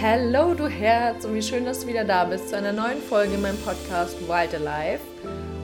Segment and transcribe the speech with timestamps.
[0.00, 3.34] Hallo du Herz und wie schön, dass du wieder da bist zu einer neuen Folge
[3.34, 5.00] in meinem Podcast Wild Alive.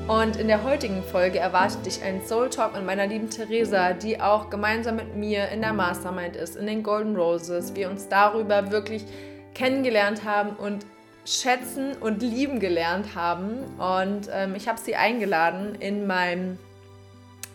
[0.08, 4.20] Und in der heutigen Folge erwartet dich ein Soul Talk mit meiner lieben Theresa, die
[4.20, 7.76] auch gemeinsam mit mir in der Mastermind ist, in den Golden Roses.
[7.76, 9.04] Wir uns darüber wirklich
[9.54, 10.84] kennengelernt haben und
[11.24, 13.58] schätzen und lieben gelernt haben.
[13.78, 16.58] Und ähm, ich habe sie eingeladen in meinem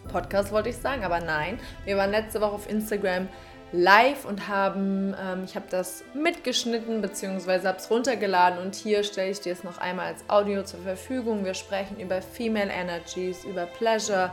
[0.08, 1.60] Podcast, wollte ich sagen, aber nein.
[1.84, 3.28] Wir waren letzte Woche auf Instagram
[3.72, 7.68] live und haben, ähm, ich habe das mitgeschnitten bzw.
[7.68, 11.46] habe es runtergeladen und hier stelle ich dir es noch einmal als Audio zur Verfügung.
[11.46, 14.32] Wir sprechen über Female Energies, über Pleasure,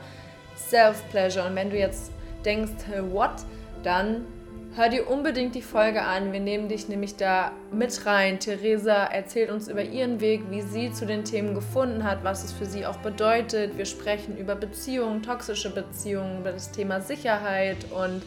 [0.57, 2.11] Self-Pleasure und wenn du jetzt
[2.45, 2.73] denkst,
[3.11, 3.45] what,
[3.83, 4.25] dann
[4.75, 6.33] hör dir unbedingt die Folge an.
[6.33, 8.39] Wir nehmen dich nämlich da mit rein.
[8.39, 12.53] Theresa erzählt uns über ihren Weg, wie sie zu den Themen gefunden hat, was es
[12.53, 13.77] für sie auch bedeutet.
[13.77, 18.23] Wir sprechen über Beziehungen, toxische Beziehungen, über das Thema Sicherheit und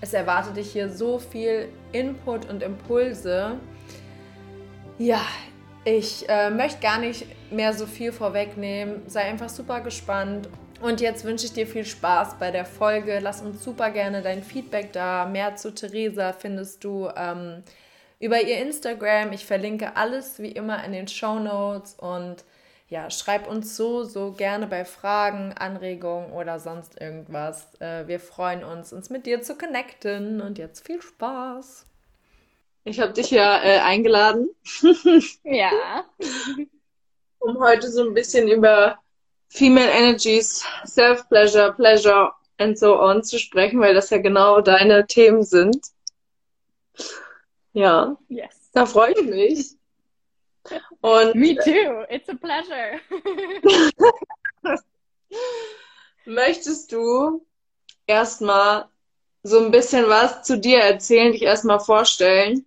[0.00, 3.58] es erwartet dich hier so viel Input und Impulse.
[4.98, 5.22] Ja,
[5.84, 9.02] ich äh, möchte gar nicht mehr so viel vorwegnehmen.
[9.06, 10.48] Sei einfach super gespannt.
[10.80, 13.18] Und jetzt wünsche ich dir viel Spaß bei der Folge.
[13.20, 15.26] Lass uns super gerne dein Feedback da.
[15.26, 17.62] Mehr zu Theresa findest du ähm,
[18.18, 19.32] über ihr Instagram.
[19.32, 22.44] Ich verlinke alles wie immer in den Show Notes und
[22.90, 27.80] ja, schreib uns so, so gerne bei Fragen, Anregungen oder sonst irgendwas.
[27.80, 31.86] Äh, wir freuen uns, uns mit dir zu connecten und jetzt viel Spaß.
[32.82, 34.50] Ich habe dich ja äh, eingeladen.
[35.44, 36.04] ja.
[37.38, 38.98] um heute so ein bisschen über
[39.48, 45.44] Female Energies, Self-Pleasure, Pleasure and so on zu sprechen, weil das ja genau deine Themen
[45.44, 45.78] sind.
[47.72, 48.16] Ja.
[48.28, 48.70] Yes.
[48.72, 49.79] Da freue ich mich.
[51.00, 52.04] Und Me too.
[52.08, 53.00] It's a pleasure.
[56.30, 57.46] möchtest du
[58.06, 58.88] erstmal
[59.42, 62.66] so ein bisschen was zu dir erzählen, dich erstmal vorstellen?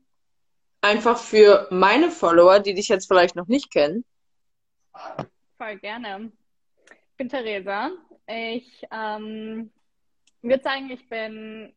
[0.82, 4.04] Einfach für meine Follower, die dich jetzt vielleicht noch nicht kennen.
[5.58, 6.32] Voll gerne.
[6.90, 7.92] Ich bin Theresa.
[8.28, 9.72] Ich ähm,
[10.42, 11.74] würde sagen, ich bin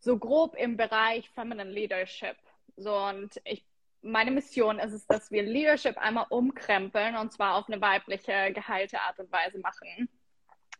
[0.00, 2.36] so grob im Bereich Feminine Leadership.
[2.76, 3.64] So, und ich
[4.02, 9.00] meine Mission ist es, dass wir Leadership einmal umkrempeln und zwar auf eine weibliche, geheilte
[9.00, 10.08] Art und Weise machen.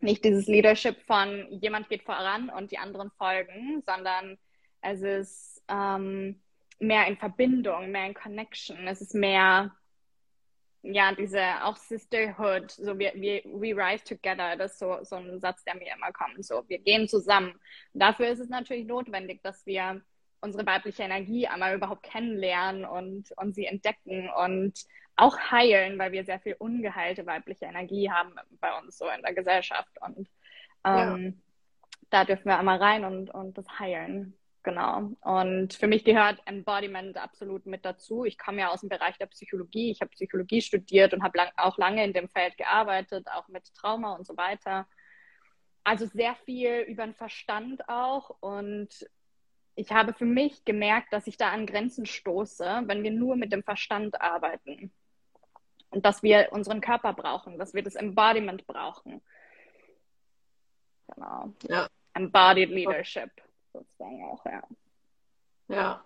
[0.00, 4.38] Nicht dieses Leadership von jemand geht voran und die anderen folgen, sondern
[4.80, 6.40] es ist ähm,
[6.78, 8.88] mehr in Verbindung, mehr in Connection.
[8.88, 9.70] Es ist mehr,
[10.82, 15.38] ja, diese auch Sisterhood, so wir, wir we rise together, das ist so, so ein
[15.40, 16.42] Satz, der mir immer kommt.
[16.46, 17.60] So, wir gehen zusammen.
[17.92, 20.00] Dafür ist es natürlich notwendig, dass wir
[20.40, 24.84] unsere weibliche Energie einmal überhaupt kennenlernen und, und sie entdecken und
[25.16, 29.34] auch heilen, weil wir sehr viel ungeheilte weibliche Energie haben bei uns so in der
[29.34, 29.90] Gesellschaft.
[30.00, 30.28] Und
[30.84, 31.92] ähm, ja.
[32.10, 34.38] da dürfen wir einmal rein und, und das heilen.
[34.62, 35.12] Genau.
[35.22, 38.24] Und für mich gehört Embodiment absolut mit dazu.
[38.24, 39.90] Ich komme ja aus dem Bereich der Psychologie.
[39.90, 43.72] Ich habe Psychologie studiert und habe lang, auch lange in dem Feld gearbeitet, auch mit
[43.74, 44.86] Trauma und so weiter.
[45.82, 48.36] Also sehr viel über den Verstand auch.
[48.40, 48.88] Und
[49.74, 53.52] ich habe für mich gemerkt, dass ich da an Grenzen stoße, wenn wir nur mit
[53.52, 54.92] dem Verstand arbeiten.
[55.90, 59.20] Und dass wir unseren Körper brauchen, dass wir das Embodiment brauchen.
[61.14, 61.52] Genau.
[61.68, 61.88] Ja.
[62.14, 63.30] Embodied Leadership
[63.72, 64.62] sozusagen auch, ja.
[65.68, 66.04] Ja,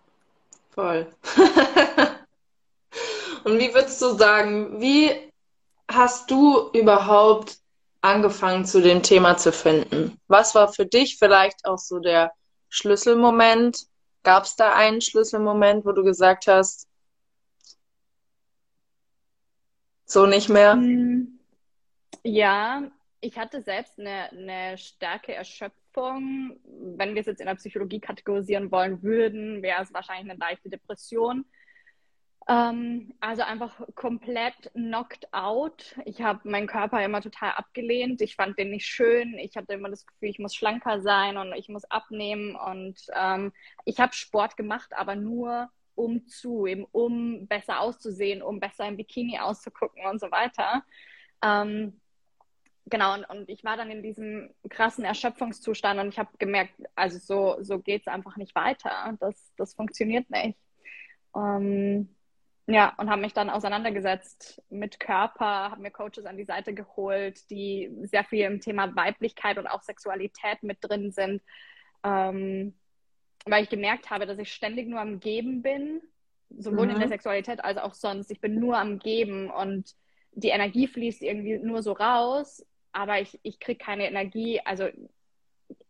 [0.71, 1.07] voll.
[3.45, 5.11] Und wie würdest du sagen, wie
[5.91, 7.59] hast du überhaupt
[8.01, 10.19] angefangen, zu dem Thema zu finden?
[10.29, 12.33] Was war für dich vielleicht auch so der
[12.75, 13.87] Schlüsselmoment?
[14.25, 16.89] Gab es da einen Schlüsselmoment, wo du gesagt hast,
[20.07, 20.73] so nicht mehr?
[20.73, 21.39] Hm.
[22.25, 22.91] Ja,
[23.21, 26.59] ich hatte selbst eine, eine starke Erschöpfung.
[26.97, 30.69] Wenn wir es jetzt in der Psychologie kategorisieren wollen würden, wäre es wahrscheinlich eine leichte
[30.69, 31.45] Depression.
[32.47, 35.97] Ähm, also einfach komplett knocked out.
[36.05, 38.21] Ich habe meinen Körper immer total abgelehnt.
[38.21, 39.34] Ich fand den nicht schön.
[39.39, 42.54] Ich hatte immer das Gefühl, ich muss schlanker sein und ich muss abnehmen.
[42.54, 43.53] Und ähm,
[43.86, 48.97] ich habe Sport gemacht, aber nur um zu, eben um besser auszusehen, um besser im
[48.97, 50.84] Bikini auszugucken und so weiter.
[51.42, 52.01] Ähm,
[52.86, 57.19] genau, und, und ich war dann in diesem krassen Erschöpfungszustand und ich habe gemerkt, also
[57.19, 59.16] so, so geht es einfach nicht weiter.
[59.21, 60.59] Das, das funktioniert nicht.
[61.34, 62.14] Ähm,
[62.66, 67.51] ja, und habe mich dann auseinandergesetzt mit Körper, habe mir Coaches an die Seite geholt,
[67.51, 71.43] die sehr viel im Thema Weiblichkeit und auch Sexualität mit drin sind,
[72.03, 72.75] ähm,
[73.45, 76.01] weil ich gemerkt habe, dass ich ständig nur am Geben bin,
[76.57, 76.95] sowohl mhm.
[76.95, 78.31] in der Sexualität als auch sonst.
[78.31, 79.95] Ich bin nur am Geben und
[80.33, 84.89] die Energie fließt irgendwie nur so raus, aber ich, ich kriege keine Energie, also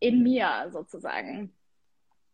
[0.01, 1.53] in mir sozusagen.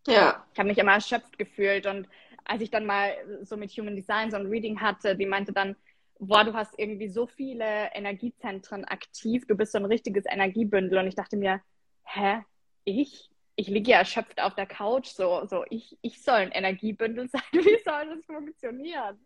[0.06, 0.46] Ja.
[0.52, 2.08] Ich habe mich immer erschöpft gefühlt und
[2.44, 5.76] als ich dann mal so mit Human Design so ein Reading hatte, die meinte dann,
[6.18, 10.98] boah, du hast irgendwie so viele Energiezentren aktiv, du bist so ein richtiges Energiebündel.
[10.98, 11.60] Und ich dachte mir,
[12.04, 12.42] hä,
[12.84, 13.30] ich?
[13.56, 17.42] Ich liege ja erschöpft auf der Couch, so, so ich, ich soll ein Energiebündel sein.
[17.52, 19.18] Wie soll das funktionieren?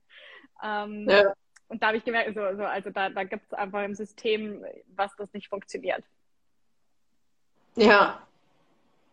[0.62, 1.32] Ähm, ja.
[1.68, 4.64] Und da habe ich gemerkt, so, so, also da, da gibt es einfach im System,
[4.94, 6.04] was das nicht funktioniert.
[7.76, 8.26] Ja.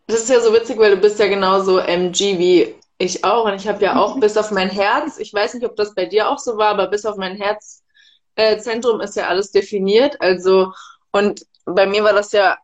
[0.06, 3.44] Das ist ja so witzig, weil du bist ja genauso MG wie ich auch.
[3.44, 6.06] Und ich habe ja auch bis auf mein Herz, ich weiß nicht, ob das bei
[6.06, 10.20] dir auch so war, aber bis auf mein Herzzentrum äh, ist ja alles definiert.
[10.20, 10.72] Also,
[11.10, 12.58] und bei mir war das ja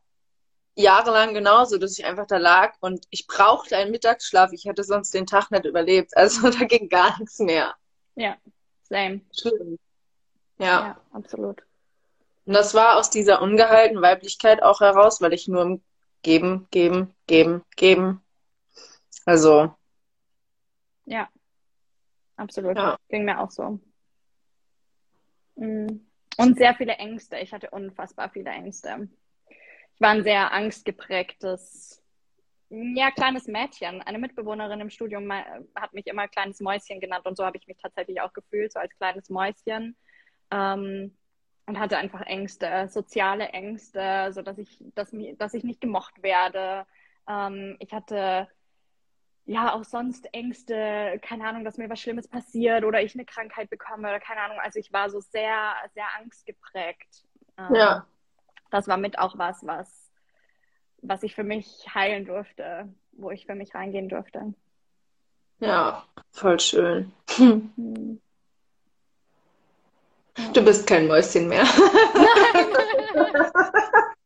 [0.78, 4.52] jahrelang genauso, dass ich einfach da lag und ich brauchte einen Mittagsschlaf.
[4.52, 6.16] Ich hätte sonst den Tag nicht überlebt.
[6.16, 7.74] Also da ging gar nichts mehr.
[8.14, 8.36] Ja,
[8.88, 9.20] same.
[9.36, 9.78] Schlimm.
[10.58, 10.66] Ja.
[10.66, 11.62] ja, absolut.
[12.46, 15.82] Und das war aus dieser ungeheilten Weiblichkeit auch heraus, weil ich nur im
[16.22, 18.22] Geben, Geben, Geben, Geben.
[19.24, 19.74] Also.
[21.08, 21.28] Ja,
[22.37, 22.76] absolut.
[22.76, 22.99] Ja.
[23.08, 23.81] Ging mir auch so.
[25.56, 26.00] Mm.
[26.37, 27.38] Und sehr viele Ängste.
[27.38, 29.08] Ich hatte unfassbar viele Ängste.
[29.49, 32.05] Ich war ein sehr angstgeprägtes,
[32.70, 34.02] ja, kleines Mädchen.
[34.02, 35.32] Eine Mitbewohnerin im Studium
[35.75, 38.78] hat mich immer kleines Mäuschen genannt und so habe ich mich tatsächlich auch gefühlt, so
[38.78, 39.96] als kleines Mäuschen.
[40.50, 41.16] Ähm,
[41.66, 46.87] und hatte einfach Ängste, soziale Ängste, so dass ich, dass, dass ich nicht gemocht werde.
[47.28, 48.49] Ähm, ich hatte
[49.48, 53.70] ja auch sonst Ängste, keine Ahnung, dass mir was Schlimmes passiert oder ich eine Krankheit
[53.70, 54.58] bekomme oder keine Ahnung.
[54.62, 57.24] Also ich war so sehr, sehr angstgeprägt.
[57.56, 58.06] Ähm, ja.
[58.70, 60.10] Das war mit auch was, was,
[61.00, 64.52] was ich für mich heilen durfte, wo ich für mich reingehen durfte.
[65.60, 67.10] Ja, voll schön.
[67.36, 68.20] Hm.
[70.52, 71.64] Du bist kein Mäuschen mehr.
[71.64, 72.66] Nein.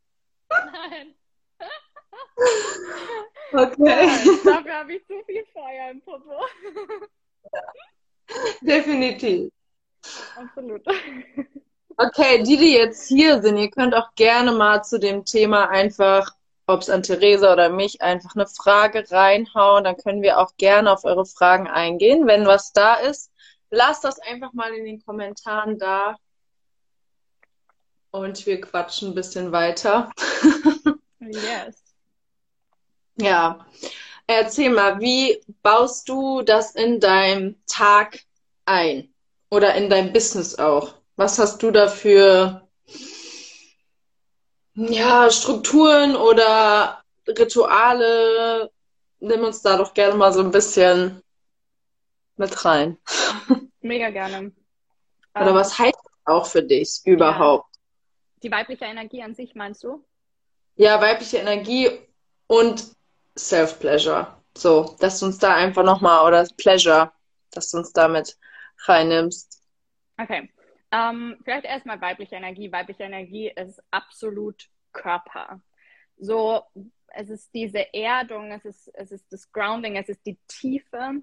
[3.53, 4.07] Okay.
[4.07, 6.41] Ja, dafür habe ich zu viel Feuer im Popo.
[7.53, 7.61] Ja.
[8.61, 9.51] Definitiv.
[10.37, 10.83] Absolut.
[11.97, 16.35] Okay, die, die jetzt hier sind, ihr könnt auch gerne mal zu dem Thema einfach,
[16.67, 19.85] ob es an Theresa oder mich, einfach eine Frage reinhauen.
[19.85, 22.27] Dann können wir auch gerne auf eure Fragen eingehen.
[22.27, 23.31] Wenn was da ist,
[23.71, 26.17] lasst das einfach mal in den Kommentaren da.
[28.11, 30.11] Und wir quatschen ein bisschen weiter.
[31.21, 31.82] yes.
[33.17, 33.67] Ja.
[34.27, 38.21] Erzähl mal, wie baust du das in deinem Tag
[38.65, 39.13] ein?
[39.51, 40.95] Oder in dein Business auch?
[41.17, 42.67] Was hast du da für
[44.75, 48.71] ja, Strukturen oder Rituale?
[49.21, 51.23] Nimm uns da doch gerne mal so ein bisschen
[52.37, 52.99] mit rein.
[53.81, 54.53] Mega gerne.
[55.35, 57.67] Oder um, was heißt das auch für dich überhaupt?
[57.75, 57.81] Ja.
[58.45, 60.05] Die weibliche Energie an sich, meinst du?
[60.77, 61.91] Ja, weibliche Energie
[62.47, 62.97] und
[63.39, 64.27] Self-Pleasure.
[64.57, 67.13] So, dass du uns da einfach nochmal, oder Pleasure,
[67.51, 68.37] dass du uns damit
[68.87, 69.63] reinnimmst.
[70.19, 70.51] Okay.
[70.91, 72.71] Ähm, vielleicht erstmal weibliche Energie.
[72.71, 75.61] Weibliche Energie ist absolut Körper.
[76.19, 76.63] So,
[77.09, 81.23] es ist diese Erdung, es ist, es ist das Grounding, es ist die Tiefe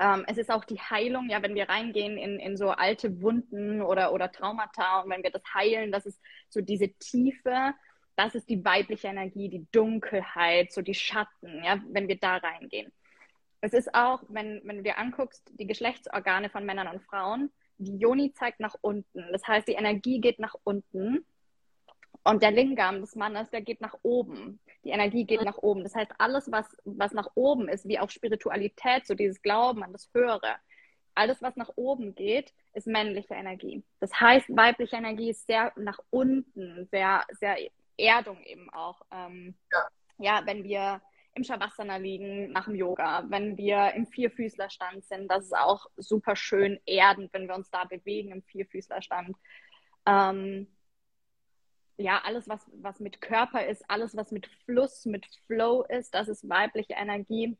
[0.00, 3.82] ähm, es ist auch die Heilung, ja, wenn wir reingehen in, in so alte Wunden
[3.82, 6.18] oder, oder Traumata und wenn wir das heilen, das ist
[6.48, 7.74] so diese Tiefe,
[8.20, 12.92] das ist die weibliche Energie, die Dunkelheit, so die Schatten, ja, wenn wir da reingehen.
[13.62, 17.96] Es ist auch, wenn, wenn du dir anguckst, die Geschlechtsorgane von Männern und Frauen, die
[17.96, 19.24] Joni zeigt nach unten.
[19.32, 21.24] Das heißt, die Energie geht nach unten
[22.22, 24.60] und der Lingam des Mannes, der geht nach oben.
[24.84, 25.82] Die Energie geht nach oben.
[25.82, 29.92] Das heißt, alles, was, was nach oben ist, wie auch Spiritualität, so dieses Glauben an
[29.92, 30.56] das Höhere,
[31.14, 33.82] alles, was nach oben geht, ist männliche Energie.
[33.98, 37.56] Das heißt, weibliche Energie ist sehr nach unten, sehr, sehr
[37.96, 39.02] Erdung eben auch.
[39.10, 39.88] Ähm, ja.
[40.18, 41.00] ja, wenn wir
[41.34, 46.34] im Shavasana liegen nach dem Yoga, wenn wir im Vierfüßlerstand sind, das ist auch super
[46.34, 49.36] schön erdend, wenn wir uns da bewegen im Vierfüßlerstand.
[50.06, 50.66] Ähm,
[51.96, 56.28] ja, alles, was, was mit Körper ist, alles, was mit Fluss, mit Flow ist, das
[56.28, 57.56] ist weibliche Energie.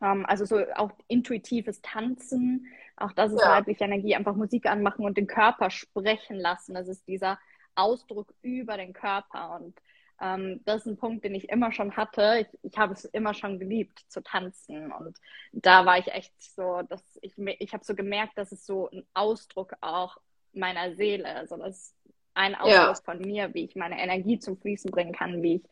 [0.00, 2.66] Ähm, also so auch intuitives Tanzen,
[2.96, 3.50] auch das ist ja.
[3.50, 4.14] weibliche Energie.
[4.14, 6.74] Einfach Musik anmachen und den Körper sprechen lassen.
[6.74, 7.38] Das ist dieser
[7.74, 9.58] Ausdruck über den Körper.
[9.60, 9.74] Und
[10.20, 12.46] ähm, das ist ein Punkt, den ich immer schon hatte.
[12.46, 14.92] Ich, ich habe es immer schon geliebt zu tanzen.
[14.92, 15.18] Und
[15.52, 19.04] da war ich echt so, dass ich, ich habe so gemerkt, dass es so ein
[19.14, 20.16] Ausdruck auch
[20.52, 21.94] meiner Seele, also das
[22.34, 22.94] ein Ausdruck ja.
[22.94, 25.62] von mir, wie ich meine Energie zum Fließen bringen kann, wie ich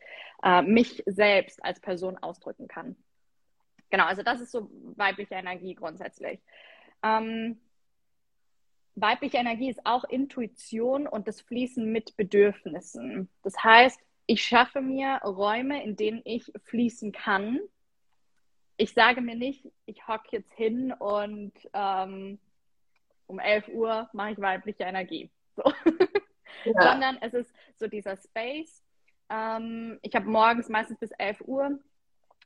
[0.43, 2.95] äh, mich selbst als Person ausdrücken kann.
[3.89, 6.39] Genau, also das ist so weibliche Energie grundsätzlich.
[7.03, 7.59] Ähm,
[8.95, 13.29] weibliche Energie ist auch Intuition und das Fließen mit Bedürfnissen.
[13.43, 17.59] Das heißt, ich schaffe mir Räume, in denen ich fließen kann,
[18.77, 22.39] ich sage mir nicht, ich hocke jetzt hin und ähm,
[23.27, 25.29] um 11 Uhr mache ich weibliche Energie.
[25.55, 25.63] So.
[26.65, 26.81] Ja.
[26.81, 28.81] Sondern es ist so dieser Space.
[29.29, 31.79] Ähm, ich habe morgens meistens bis 11 Uhr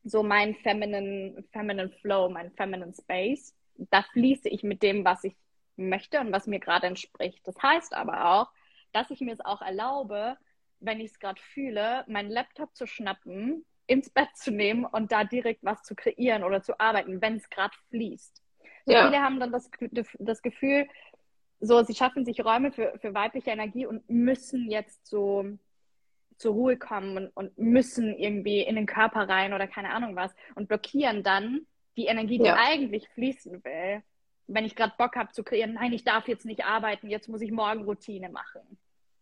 [0.06, 3.54] so mein feminine, feminine Flow, mein feminine Space.
[3.75, 5.36] Da fließe ich mit dem, was ich
[5.77, 7.48] möchte und was mir gerade entspricht.
[7.48, 8.51] Das heißt aber auch,
[8.91, 10.38] dass ich mir es auch erlaube,
[10.79, 15.24] wenn ich es gerade fühle, meinen Laptop zu schnappen, ins Bett zu nehmen und da
[15.24, 18.41] direkt was zu kreieren oder zu arbeiten, wenn es gerade fließt.
[18.86, 19.05] So ja.
[19.05, 19.69] Viele haben dann das,
[20.19, 20.88] das Gefühl,
[21.60, 25.46] so, sie schaffen sich Räume für, für weibliche Energie und müssen jetzt so
[26.38, 30.36] zur Ruhe kommen und, und, müssen irgendwie in den Körper rein oder keine Ahnung was
[30.53, 31.65] und blockieren dann
[31.98, 32.57] die Energie, die ja.
[32.60, 34.03] eigentlich fließen will.
[34.48, 37.42] Wenn ich gerade Bock habe zu kreieren, nein, ich darf jetzt nicht arbeiten, jetzt muss
[37.42, 38.62] ich Morgenroutine machen.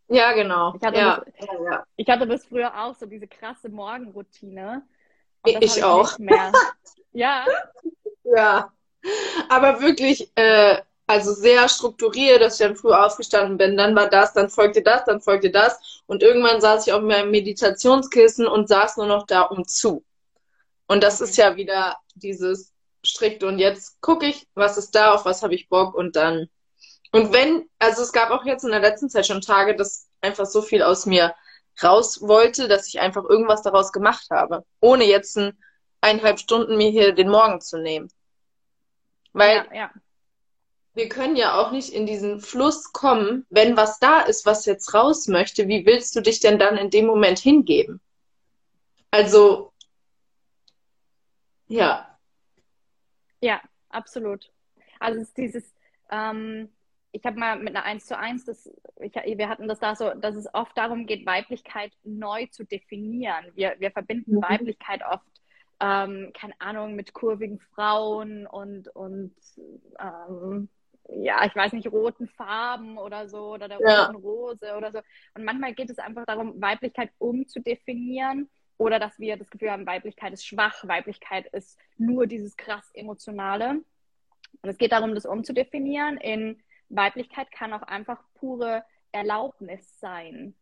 [0.08, 0.76] Ja, genau.
[0.76, 1.24] Ich hatte, ja.
[1.40, 4.84] Das, ja, ich hatte das früher auch, so diese krasse Morgenroutine.
[5.46, 6.18] Ich, ich auch.
[7.12, 7.46] ja.
[8.24, 8.72] Ja.
[9.50, 13.78] Aber wirklich, äh, also sehr strukturiert, dass ich dann früh aufgestanden bin.
[13.78, 16.02] Dann war das, dann folgte das, dann folgte das.
[16.08, 20.04] Und irgendwann saß ich auf meinem Meditationskissen und saß nur noch da um zu.
[20.88, 22.74] Und das ist ja wieder dieses
[23.06, 23.48] strikte.
[23.48, 26.48] Und jetzt gucke ich, was ist da, auf was habe ich Bock und dann.
[27.12, 30.46] Und wenn, also es gab auch jetzt in der letzten Zeit schon Tage, dass einfach
[30.46, 31.34] so viel aus mir
[31.84, 34.66] raus wollte, dass ich einfach irgendwas daraus gemacht habe.
[34.80, 35.58] Ohne jetzt ein,
[36.02, 38.10] eineinhalb Stunden mir hier den Morgen zu nehmen.
[39.34, 39.92] Weil ja, ja
[40.96, 44.94] wir können ja auch nicht in diesen Fluss kommen, wenn was da ist, was jetzt
[44.94, 45.68] raus möchte.
[45.68, 48.00] Wie willst du dich denn dann in dem Moment hingeben?
[49.12, 49.74] Also,
[51.68, 52.15] ja.
[53.46, 54.52] Ja, absolut.
[55.00, 55.76] Also es ist dieses,
[56.10, 56.70] ähm,
[57.12, 60.10] ich habe mal mit einer 1 zu 1, das, ich, wir hatten das da so,
[60.16, 63.46] dass es oft darum geht, Weiblichkeit neu zu definieren.
[63.54, 64.42] Wir, wir verbinden mhm.
[64.42, 65.26] Weiblichkeit oft
[65.80, 69.36] ähm, keine Ahnung, mit kurvigen Frauen und, und
[70.00, 70.70] ähm,
[71.10, 74.06] ja, ich weiß nicht, roten Farben oder so oder der ja.
[74.06, 75.00] roten Rose oder so.
[75.36, 80.34] Und manchmal geht es einfach darum, Weiblichkeit umzudefinieren oder dass wir das Gefühl haben, Weiblichkeit
[80.34, 83.82] ist schwach, Weiblichkeit ist nur dieses krass Emotionale.
[84.62, 90.56] Und es geht darum, das umzudefinieren in Weiblichkeit kann auch einfach pure Erlaubnis sein.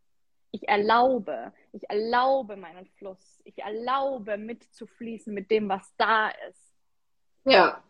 [0.51, 6.73] Ich erlaube, ich erlaube meinen Fluss, ich erlaube mitzufließen mit dem, was da ist.
[7.45, 7.83] Ja,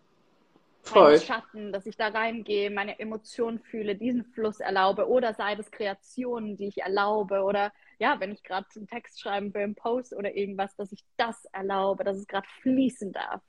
[0.83, 1.17] Voll.
[1.19, 6.57] Schatten, dass ich da reingehe, meine Emotionen fühle, diesen Fluss erlaube oder sei das Kreationen,
[6.57, 10.35] die ich erlaube oder ja, wenn ich gerade einen Text schreiben will, einen Post oder
[10.35, 13.41] irgendwas, dass ich das erlaube, dass es gerade fließen darf.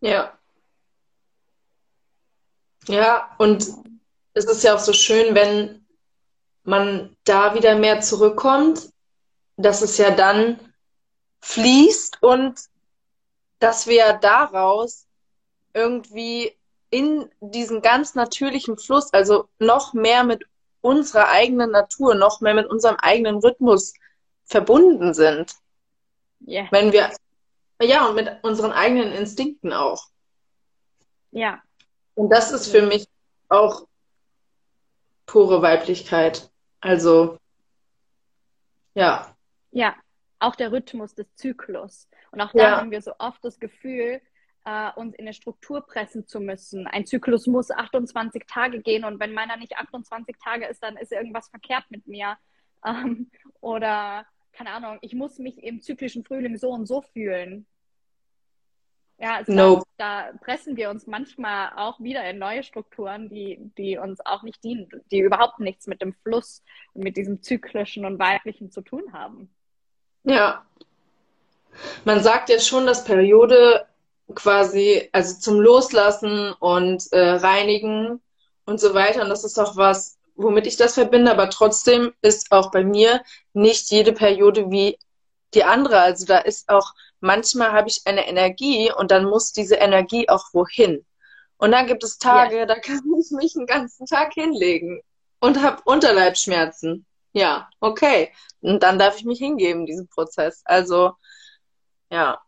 [0.00, 0.38] Ja.
[2.86, 3.66] Ja, und
[4.34, 5.86] es ist ja auch so schön, wenn
[6.64, 8.90] man da wieder mehr zurückkommt,
[9.56, 10.60] dass es ja dann
[11.40, 12.58] fließt und
[13.58, 15.06] dass wir daraus
[15.72, 16.56] irgendwie
[16.90, 20.44] in diesen ganz natürlichen Fluss, also noch mehr mit
[20.84, 23.94] unserer eigenen Natur, noch mehr mit unserem eigenen Rhythmus
[24.44, 25.54] verbunden sind.
[26.46, 26.68] Yeah.
[26.70, 27.10] Wenn wir,
[27.80, 30.08] ja, und mit unseren eigenen Instinkten auch.
[31.30, 31.62] Ja.
[32.14, 33.08] Und das ist für mich
[33.48, 33.86] auch
[35.24, 36.50] pure Weiblichkeit.
[36.80, 37.38] Also,
[38.94, 39.34] ja.
[39.70, 39.96] Ja,
[40.38, 42.08] auch der Rhythmus des Zyklus.
[42.30, 42.76] Und auch da ja.
[42.76, 44.20] haben wir so oft das Gefühl,
[44.64, 46.86] äh, uns in eine Struktur pressen zu müssen.
[46.86, 51.12] Ein Zyklus muss 28 Tage gehen und wenn meiner nicht 28 Tage ist, dann ist
[51.12, 52.36] irgendwas verkehrt mit mir.
[52.86, 53.30] Ähm,
[53.62, 57.66] oder, keine Ahnung, ich muss mich im zyklischen Frühling so und so fühlen.
[59.18, 59.84] Ja, also nope.
[59.96, 64.42] da, da, pressen wir uns manchmal auch wieder in neue Strukturen, die, die uns auch
[64.42, 68.82] nicht dienen, die überhaupt nichts mit dem Fluss und mit diesem zyklischen und weiblichen zu
[68.82, 69.48] tun haben.
[70.24, 70.66] Ja.
[72.04, 73.86] Man sagt ja schon, dass Periode
[74.34, 78.22] quasi, also zum Loslassen und äh, Reinigen
[78.64, 79.22] und so weiter.
[79.22, 83.22] Und das ist auch was, womit ich das verbinde, aber trotzdem ist auch bei mir
[83.52, 84.98] nicht jede Periode wie
[85.54, 86.00] die andere.
[86.00, 90.46] Also da ist auch, manchmal habe ich eine Energie und dann muss diese Energie auch
[90.52, 91.04] wohin.
[91.56, 92.66] Und dann gibt es Tage, ja.
[92.66, 95.00] da kann ich mich einen ganzen Tag hinlegen
[95.40, 97.06] und habe Unterleibsschmerzen.
[97.32, 98.32] Ja, okay.
[98.60, 100.62] Und dann darf ich mich hingeben, diesen Prozess.
[100.64, 101.12] Also,
[102.10, 102.40] ja.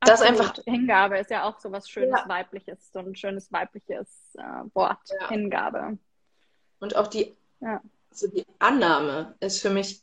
[0.00, 0.54] Das einfach.
[0.64, 2.28] Hingabe ist ja auch so was Schönes ja.
[2.28, 4.42] Weibliches, so ein schönes weibliches äh,
[4.74, 4.98] Wort.
[5.20, 5.28] Ja.
[5.28, 5.98] Hingabe.
[6.78, 7.82] Und auch die, ja.
[8.10, 10.02] also die Annahme ist für mich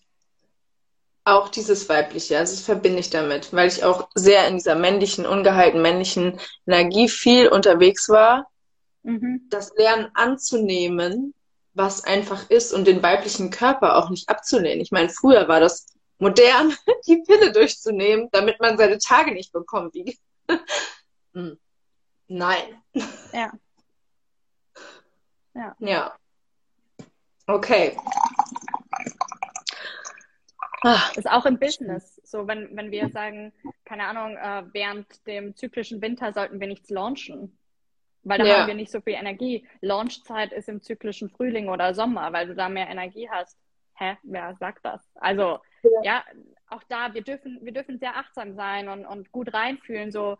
[1.25, 2.37] auch dieses Weibliche.
[2.37, 7.09] Also das verbinde ich damit, weil ich auch sehr in dieser männlichen, ungeheilten männlichen Energie
[7.09, 8.49] viel unterwegs war.
[9.03, 9.47] Mhm.
[9.49, 11.33] Das Lernen anzunehmen,
[11.73, 14.79] was einfach ist und den weiblichen Körper auch nicht abzulehnen.
[14.79, 16.75] Ich meine, früher war das modern,
[17.07, 20.17] die Pille durchzunehmen, damit man seine Tage nicht bekommt, wie,
[21.33, 21.57] Hm.
[22.27, 22.81] Nein.
[23.33, 23.51] Ja.
[25.53, 25.75] Ja.
[25.79, 26.15] Ja.
[27.47, 27.97] Okay.
[30.83, 32.21] Ah, ist auch im Business.
[32.23, 33.51] So, wenn, wenn wir sagen,
[33.83, 37.57] keine Ahnung, äh, während dem zyklischen Winter sollten wir nichts launchen.
[38.21, 38.57] Weil da ja.
[38.59, 39.67] haben wir nicht so viel Energie.
[39.81, 43.57] Launchzeit ist im zyklischen Frühling oder Sommer, weil du da mehr Energie hast.
[43.97, 44.17] Hä?
[44.23, 45.01] Wer sagt das?
[45.15, 46.23] Also, ja, ja
[46.69, 50.37] auch da, wir dürfen, wir dürfen sehr achtsam sein und, und gut reinfühlen, so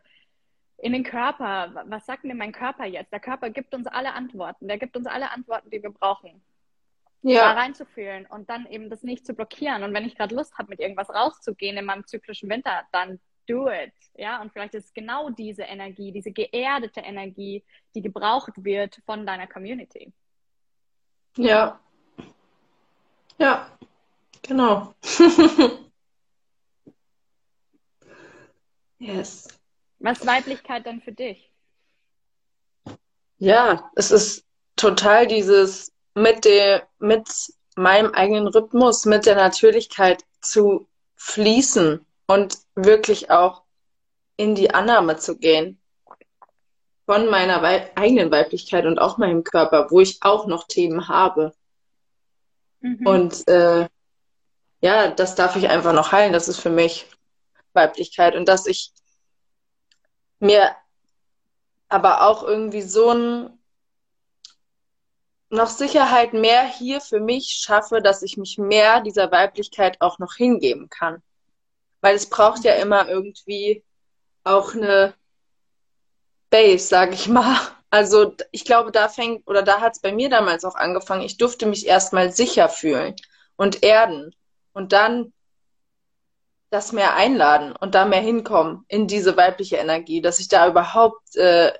[0.77, 1.85] in den Körper.
[1.87, 3.11] Was sagt mir mein Körper jetzt?
[3.11, 4.67] Der Körper gibt uns alle Antworten.
[4.67, 6.41] Der gibt uns alle Antworten, die wir brauchen
[7.21, 7.53] ja.
[7.53, 9.83] da reinzufühlen und dann eben das nicht zu blockieren.
[9.83, 13.69] Und wenn ich gerade Lust habe, mit irgendwas rauszugehen in meinem zyklischen Winter, dann do
[13.69, 13.93] it.
[14.15, 17.63] Ja, und vielleicht ist es genau diese Energie, diese geerdete Energie,
[17.95, 20.11] die gebraucht wird von deiner Community.
[21.37, 21.79] Ja.
[23.39, 23.69] Ja,
[24.41, 24.93] genau.
[28.99, 29.47] yes.
[29.99, 31.51] Was ist Weiblichkeit denn für dich?
[33.39, 37.27] Ja, es ist total dieses mit, der, mit
[37.75, 43.63] meinem eigenen Rhythmus, mit der Natürlichkeit zu fließen und wirklich auch
[44.37, 45.79] in die Annahme zu gehen
[47.05, 51.53] von meiner Wei eigenen Weiblichkeit und auch meinem Körper, wo ich auch noch Themen habe.
[52.81, 53.05] Mhm.
[53.05, 53.87] Und äh,
[54.81, 56.33] ja, das darf ich einfach noch heilen.
[56.33, 57.07] Das ist für mich
[57.73, 58.35] Weiblichkeit.
[58.35, 58.91] Und dass ich
[60.39, 60.75] mir
[61.89, 63.57] aber auch irgendwie so ein
[65.49, 70.35] noch Sicherheit mehr hier für mich schaffe, dass ich mich mehr dieser Weiblichkeit auch noch
[70.35, 71.21] hingeben kann.
[72.01, 73.83] Weil es braucht ja immer irgendwie
[74.43, 75.13] auch eine
[76.49, 77.57] Base, sage ich mal.
[77.89, 81.21] Also ich glaube, da fängt oder da hat es bei mir damals auch angefangen.
[81.21, 83.15] Ich durfte mich erstmal sicher fühlen
[83.55, 84.35] und erden
[84.73, 85.33] und dann
[86.69, 91.35] das mehr einladen und da mehr hinkommen in diese weibliche Energie, dass ich da überhaupt
[91.37, 91.71] äh,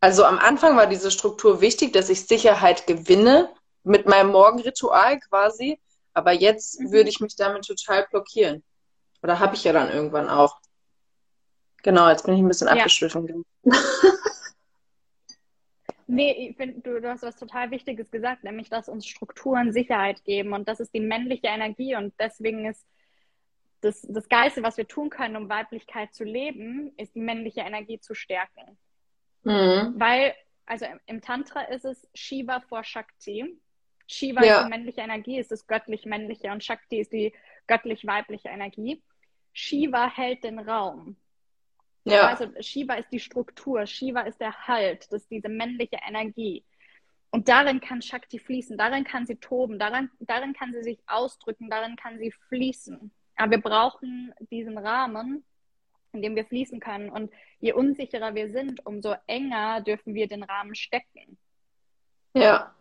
[0.00, 5.80] also am Anfang war diese Struktur wichtig, dass ich Sicherheit gewinne mit meinem Morgenritual quasi.
[6.12, 6.92] Aber jetzt mhm.
[6.92, 8.62] würde ich mich damit total blockieren.
[9.22, 10.58] Oder habe ich ja dann irgendwann auch.
[11.82, 12.74] Genau, jetzt bin ich ein bisschen ja.
[12.74, 13.44] abgeschwiffen.
[16.08, 20.24] Nee, ich finde, du, du hast was total Wichtiges gesagt, nämlich, dass uns Strukturen Sicherheit
[20.24, 20.52] geben.
[20.52, 21.96] Und das ist die männliche Energie.
[21.96, 22.86] Und deswegen ist
[23.80, 27.98] das, das Geiste, was wir tun können, um Weiblichkeit zu leben, ist die männliche Energie
[27.98, 28.78] zu stärken.
[29.42, 29.94] Mhm.
[29.96, 33.58] Weil, also im Tantra ist es Shiva vor Shakti.
[34.06, 34.58] Shiva ja.
[34.58, 37.32] ist die männliche Energie, ist das göttlich-männliche und Shakti ist die
[37.66, 39.02] göttlich-weibliche Energie.
[39.52, 41.16] Shiva hält den Raum.
[42.06, 42.28] Ja.
[42.28, 46.64] Also Shiva ist die Struktur, Shiva ist der Halt, das ist diese männliche Energie.
[47.30, 51.68] Und darin kann Shakti fließen, darin kann sie toben, darin, darin kann sie sich ausdrücken,
[51.68, 53.10] darin kann sie fließen.
[53.36, 55.44] Aber wir brauchen diesen Rahmen,
[56.12, 57.10] in dem wir fließen können.
[57.10, 61.36] Und je unsicherer wir sind, umso enger dürfen wir den Rahmen stecken.
[62.34, 62.74] Ja,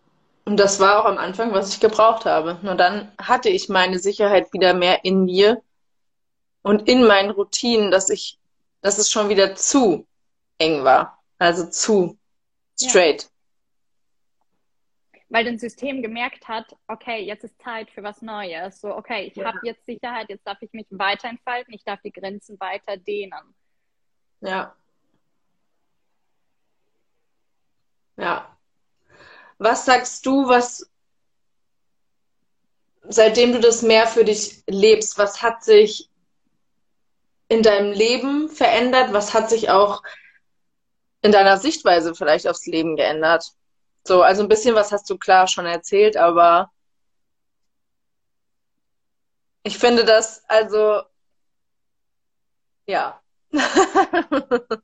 [0.45, 2.59] und das war auch am Anfang, was ich gebraucht habe.
[2.61, 5.61] Nur dann hatte ich meine Sicherheit wieder mehr in mir
[6.61, 8.37] und in meinen Routinen, dass ich,
[8.85, 10.05] dass es schon wieder zu
[10.59, 11.19] eng war.
[11.39, 12.19] Also zu
[12.79, 13.23] straight.
[13.23, 13.29] Ja
[15.27, 18.79] weil das System gemerkt hat, okay, jetzt ist Zeit für was Neues.
[18.79, 19.47] So, okay, ich ja.
[19.47, 23.55] habe jetzt Sicherheit, jetzt darf ich mich weiter entfalten, ich darf die Grenzen weiter dehnen.
[24.39, 24.75] Ja.
[28.15, 28.55] Ja.
[29.57, 30.89] Was sagst du, was
[33.01, 36.07] seitdem du das mehr für dich lebst, was hat sich
[37.47, 39.13] in deinem Leben verändert?
[39.13, 40.01] Was hat sich auch
[41.21, 43.51] in deiner Sichtweise vielleicht aufs Leben geändert?
[44.07, 46.71] So, also ein bisschen was hast du klar schon erzählt, aber
[49.63, 51.01] ich finde das, also,
[52.85, 53.19] ja.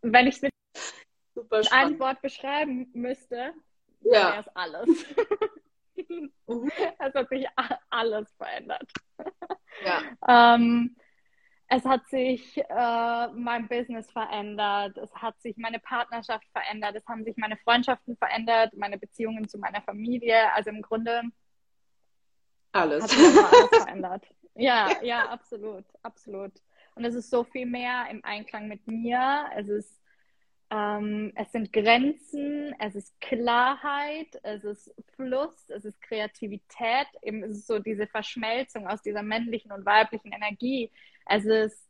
[0.02, 3.54] Wenn ich es mit einem Wort beschreiben müsste,
[4.02, 4.32] ja.
[4.32, 4.90] wäre es alles.
[6.08, 6.32] Mhm.
[7.00, 7.48] Es hat sich
[7.90, 8.92] alles verändert.
[9.86, 10.56] Ja.
[10.56, 10.96] ähm,
[11.74, 17.24] es hat sich äh, mein Business verändert, es hat sich meine Partnerschaft verändert, es haben
[17.24, 20.54] sich meine Freundschaften verändert, meine Beziehungen zu meiner Familie.
[20.54, 21.22] Also im Grunde
[22.74, 24.28] alles, hat sich alles verändert.
[24.56, 26.52] Ja, ja, absolut, absolut.
[26.96, 29.46] Und es ist so viel mehr im Einklang mit mir.
[29.56, 30.02] Es ist
[30.72, 37.58] ähm, es sind Grenzen, es ist Klarheit, es ist Fluss, es ist Kreativität, eben ist
[37.58, 40.90] es so diese Verschmelzung aus dieser männlichen und weiblichen Energie.
[41.34, 41.88] Es ist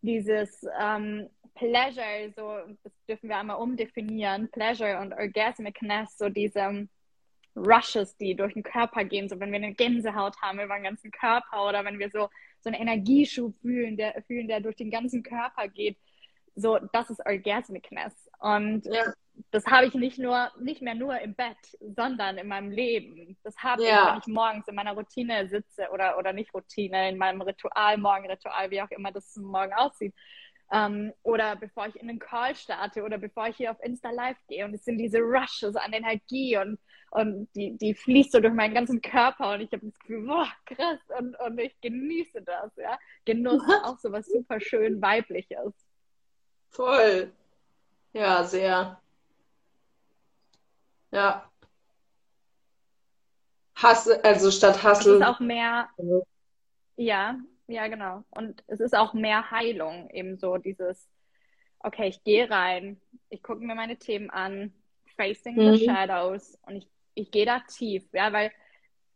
[0.00, 6.88] dieses ähm, Pleasure, so das dürfen wir einmal umdefinieren, Pleasure und Orgasmicness, so diese
[7.54, 11.10] Rushes, die durch den Körper gehen, so wenn wir eine Gänsehaut haben über den ganzen
[11.12, 12.28] Körper oder wenn wir so,
[12.60, 15.96] so einen Energieschub fühlen, der, fühlen, der durch den ganzen Körper geht
[16.54, 18.28] So, das ist Orgasmicness.
[18.38, 19.12] Und Ja.
[19.50, 23.38] das habe ich nicht nur, nicht mehr nur im Bett, sondern in meinem Leben.
[23.42, 24.00] Das habe Ja.
[24.08, 27.96] ich, wenn ich morgens in meiner Routine sitze oder, oder nicht Routine, in meinem Ritual,
[27.98, 30.14] Morgenritual, wie auch immer das morgen aussieht.
[30.70, 34.38] Ähm, oder bevor ich in den Call starte oder bevor ich hier auf Insta Live
[34.48, 34.64] gehe.
[34.64, 36.78] Und es sind diese Rushes an Energie und,
[37.10, 40.48] und die, die fließt so durch meinen ganzen Körper und ich habe das Gefühl, boah,
[40.66, 42.98] krass, und, und ich genieße das, ja.
[43.26, 45.74] Genuss ist auch so was super schön weibliches.
[46.72, 47.32] Voll.
[48.12, 49.00] Ja, sehr.
[51.10, 51.50] Ja.
[53.76, 55.16] Hasse, also statt Es Hustle.
[55.16, 55.88] ist auch mehr,
[56.96, 58.22] ja, ja, genau.
[58.30, 61.08] Und es ist auch mehr Heilung, eben so dieses,
[61.80, 64.72] okay, ich gehe rein, ich gucke mir meine Themen an,
[65.16, 65.74] facing Mhm.
[65.76, 68.52] the shadows und ich, ich gehe da tief, ja, weil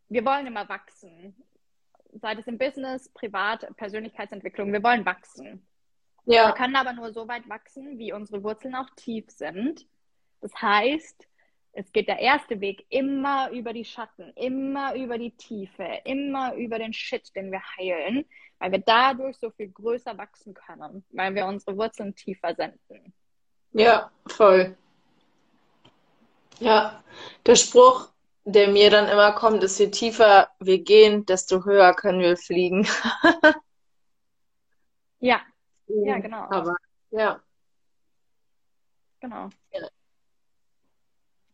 [0.08, 1.34] wir wollen immer wachsen.
[2.14, 5.66] Sei es im Business, privat, Persönlichkeitsentwicklung, wir wollen wachsen.
[6.34, 9.86] Wir Ja, können aber nur so weit wachsen, wie unsere Wurzeln auch tief sind.
[10.40, 11.26] Das heißt,
[11.72, 16.78] es geht der erste Weg immer über die Schatten, immer über die Tiefe, immer über
[16.78, 18.24] den Shit, den wir heilen,
[18.58, 23.14] weil wir dadurch so viel größer wachsen können, weil wir unsere Wurzeln tiefer senden.
[23.72, 24.76] ja, voll.
[26.58, 27.02] Ja,
[27.46, 28.08] der Spruch,
[28.44, 32.86] der mir dann immer kommt, ist, je tiefer wir gehen, desto höher können wir fliegen.
[35.20, 35.42] Ja,
[35.88, 36.76] ja, genau, Aber
[37.10, 37.40] ja,
[39.20, 39.50] genau.
[39.72, 39.88] Ja.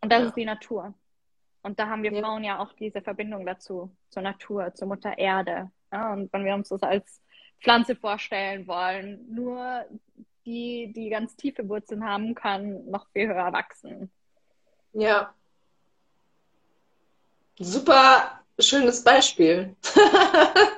[0.01, 0.27] Und das Ja.
[0.29, 0.95] ist die Natur.
[1.63, 2.21] Und da haben wir Ja.
[2.23, 5.71] Frauen ja auch diese Verbindung dazu, zur Natur, zur Mutter Erde.
[5.91, 7.23] Und wenn wir uns das als
[7.61, 9.85] Pflanze vorstellen wollen, nur
[10.45, 14.11] die, die ganz tiefe Wurzeln haben, kann noch viel höher wachsen.
[14.93, 15.33] ja.
[17.59, 19.77] Super schönes Beispiel.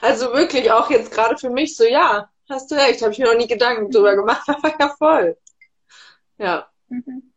[0.00, 3.26] Also wirklich auch jetzt gerade für mich so, ja, hast du recht, habe ich mir
[3.26, 5.36] noch nie Gedanken drüber gemacht, aber ja voll.
[6.38, 7.32] Ja, Mhm.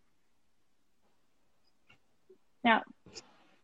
[2.63, 2.83] Ja,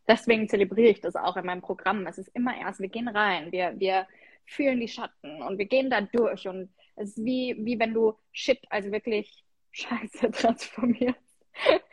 [0.08, 2.08] deswegen zelebriere ich das auch in meinem Programm.
[2.08, 4.08] Es ist immer erst, wir gehen rein, wir, wir
[4.46, 8.14] fühlen die Schatten und wir gehen da durch und es ist wie, wie wenn du
[8.32, 11.20] Shit, also wirklich Scheiße transformierst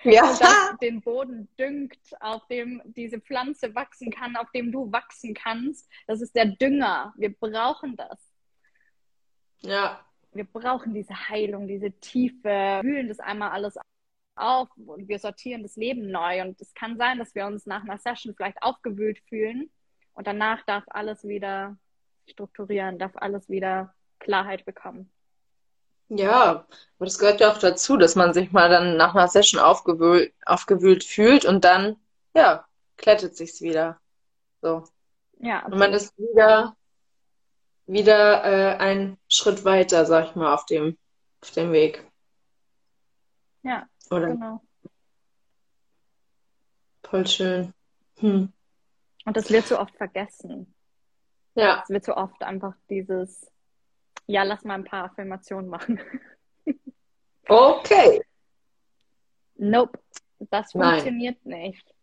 [0.05, 4.91] ja, und das den Boden düngt, auf dem diese Pflanze wachsen kann, auf dem du
[4.91, 5.88] wachsen kannst.
[6.07, 7.15] Das ist der Dünger.
[7.17, 8.19] Wir brauchen das.
[9.62, 10.01] Ja,
[10.33, 13.77] Wir brauchen diese Heilung, diese Tiefe, fühlen das einmal alles
[14.35, 16.42] auf und wir sortieren das Leben neu.
[16.42, 19.70] Und es kann sein, dass wir uns nach einer Session vielleicht aufgewühlt fühlen
[20.14, 21.77] und danach darf alles wieder
[22.29, 25.11] strukturieren, darf alles wieder Klarheit bekommen.
[26.09, 26.66] ja.
[26.98, 30.33] Aber das gehört ja auch dazu, dass man sich mal dann nach einer Session aufgewühlt,
[30.46, 31.96] aufgewühlt fühlt und dann,
[32.35, 34.01] ja, klettet sich's wieder.
[34.62, 34.85] So.
[35.38, 36.77] Ja, Und man ist wieder,
[37.93, 40.99] wieder äh, einen Schritt weiter, sag ich mal, auf dem,
[41.43, 42.05] auf dem Weg.
[43.63, 44.29] ja, Oder?
[44.29, 44.61] genau.
[47.05, 47.75] Voll schön.
[48.19, 48.53] Hm.
[49.25, 50.75] Und das wird so oft vergessen.
[51.55, 53.51] Ja, Es wird so oft einfach dieses,
[54.27, 56.01] ja, lass mal ein paar Affirmationen machen.
[57.49, 58.23] okay.
[59.57, 59.99] Nope,
[60.39, 60.95] das Nein.
[60.95, 61.95] funktioniert nicht.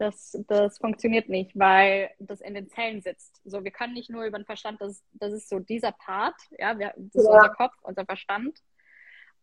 [0.00, 3.38] Das, das funktioniert nicht, weil das in den Zellen sitzt.
[3.44, 6.78] So, wir können nicht nur über den Verstand, das, das ist so dieser Part, ja,
[6.78, 7.34] wir, das ist Ja.
[7.34, 8.58] unser Kopf, unser Verstand.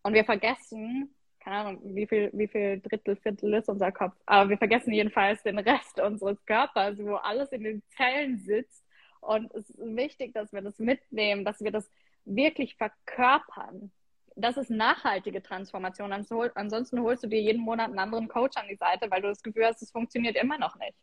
[0.02, 4.50] Und wir vergessen, keine Ahnung, wie viel, wie viel Drittel, Viertel ist unser Kopf, aber
[4.50, 8.84] wir vergessen jedenfalls den Rest unseres Körpers, wo alles in den Zellen sitzt.
[9.22, 11.88] Und es ist wichtig, dass wir das mitnehmen, dass wir das
[12.26, 13.92] wirklich verkörpern.
[14.40, 16.14] Das ist nachhaltige Transformation.
[16.14, 19.42] Ansonsten holst du dir jeden Monat einen anderen Coach an die Seite, weil du das
[19.42, 20.94] Gefühl hast, es funktioniert immer noch nicht.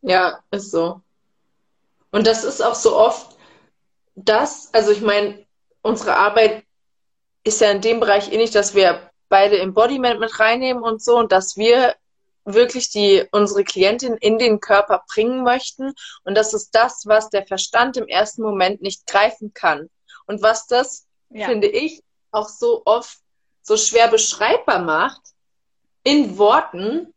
[0.00, 1.02] Ja, ist so.
[2.10, 3.36] Und das ist auch so oft
[4.14, 5.44] das, also ich meine,
[5.82, 6.64] unsere Arbeit
[7.42, 11.32] ist ja in dem Bereich ähnlich, dass wir beide Embodiment mit reinnehmen und so und
[11.32, 11.94] dass wir
[12.44, 15.92] wirklich die, unsere Klientin in den Körper bringen möchten.
[16.24, 19.90] Und das ist das, was der Verstand im ersten Moment nicht greifen kann.
[20.26, 22.02] Und was das, Ja, finde ich,
[22.34, 23.18] auch so oft
[23.62, 25.22] so schwer beschreibbar macht
[26.02, 27.14] in Worten,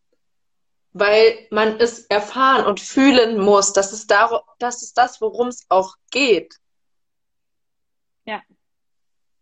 [0.94, 3.74] weil man es erfahren und fühlen muss.
[3.74, 6.56] Das ist, dar das, ist das, worum es auch geht.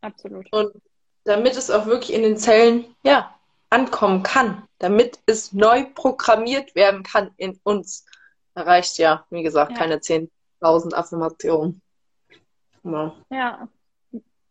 [0.01, 0.51] absolut.
[0.53, 0.71] Und
[1.23, 3.35] damit es auch wirklich in den Zellen, ja,
[3.71, 8.05] ankommen kann, damit es neu programmiert werden kann in uns.
[8.53, 9.77] Da reicht ja, wie gesagt, Ja.
[9.77, 11.81] keine 10.000 Affirmationen.
[12.83, 13.15] Ja.
[13.31, 13.67] Ja.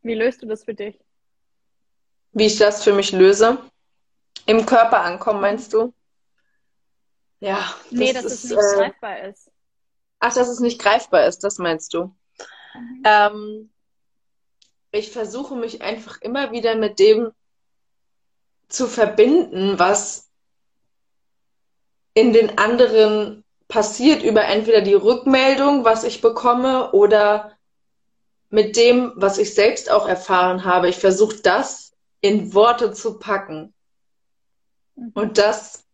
[0.03, 0.99] Wie löst du das für dich?
[2.35, 3.59] Wie ich das für mich löse?
[4.47, 5.95] Im Körper ankommen, meinst du?
[7.41, 9.51] Ja, Nee, das dass es ist, nicht äh, greifbar ist.
[10.21, 12.15] ach, dass es nicht greifbar ist, das meinst du?
[12.75, 13.03] Mhm.
[13.05, 13.71] Ähm,
[14.91, 17.31] ich versuche mich einfach immer wieder mit dem
[18.69, 20.31] zu verbinden, was
[22.15, 27.57] in den anderen passiert, über entweder die Rückmeldung, was ich bekomme, oder
[28.51, 30.89] mit dem, was ich selbst auch erfahren habe.
[30.89, 31.94] Ich versuche das
[32.25, 33.75] in Worte zu packen.
[34.95, 35.13] Mhm.
[35.13, 35.87] Und das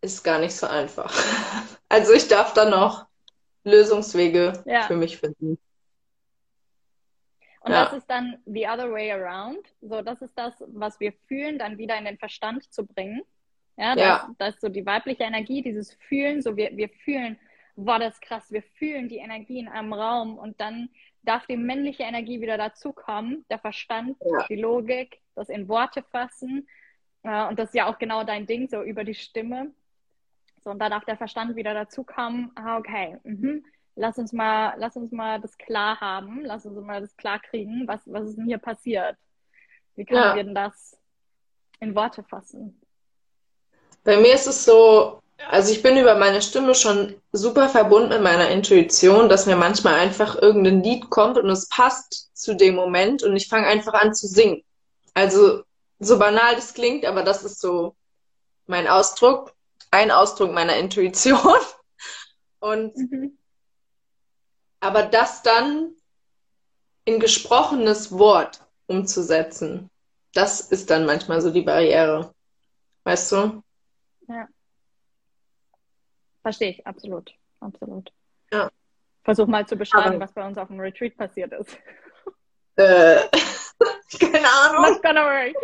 [0.00, 1.14] ist gar nicht so einfach.
[1.90, 3.06] Also ich darf da noch
[3.64, 4.82] Lösungswege ja.
[4.82, 5.58] für mich finden.
[7.60, 7.84] Und ja.
[7.86, 9.66] das ist dann the other way around.
[9.80, 13.22] So, das ist das, was wir fühlen, dann wieder in den Verstand zu bringen.
[13.78, 14.30] Ja, das, ja.
[14.36, 17.38] das ist so die weibliche Energie, dieses Fühlen, so wir, wir fühlen,
[17.74, 20.90] war das krass, wir fühlen die Energie in einem Raum und dann
[21.28, 24.46] darf die männliche Energie wieder dazukommen, der Verstand, ja.
[24.48, 26.68] die Logik, das in Worte fassen.
[27.22, 29.72] Äh, und das ist ja auch genau dein Ding, so über die Stimme.
[30.64, 33.64] So, und da darf der Verstand wieder dazukommen, ah, okay, mhm
[33.98, 37.86] lass uns mal, lass uns mal das klar haben, lass uns mal das klar kriegen,
[37.86, 39.16] was, was ist denn hier passiert?
[39.96, 40.36] Wie können ja.
[40.36, 40.96] wir denn das
[41.80, 42.80] in Worte fassen?
[44.04, 48.22] Bei mir ist es so, also ich bin über meine Stimme schon super verbunden mit
[48.22, 53.22] meiner Intuition, dass mir manchmal einfach irgendein Lied kommt und es passt zu dem Moment
[53.22, 54.62] und ich fange einfach an zu singen.
[55.14, 55.62] Also
[56.00, 57.94] so banal das klingt, aber das ist so
[58.66, 59.54] mein Ausdruck,
[59.90, 61.38] ein Ausdruck meiner Intuition.
[62.60, 63.38] Und mhm.
[64.80, 65.94] Aber das dann
[67.04, 69.90] in gesprochenes Wort umzusetzen,
[70.34, 72.32] das ist dann manchmal so die Barriere.
[73.04, 73.62] Weißt du?
[74.28, 74.46] Ja.
[76.48, 77.30] Verstehe ich, absolut.
[77.60, 78.10] Absolut.
[78.50, 78.70] Ja.
[79.22, 81.76] Versuch mal zu beschreiben, Aber, was bei uns auf dem Retreat passiert ist.
[82.76, 83.28] Äh,
[84.18, 84.92] keine Ahnung.
[84.92, 85.54] Not gonna work.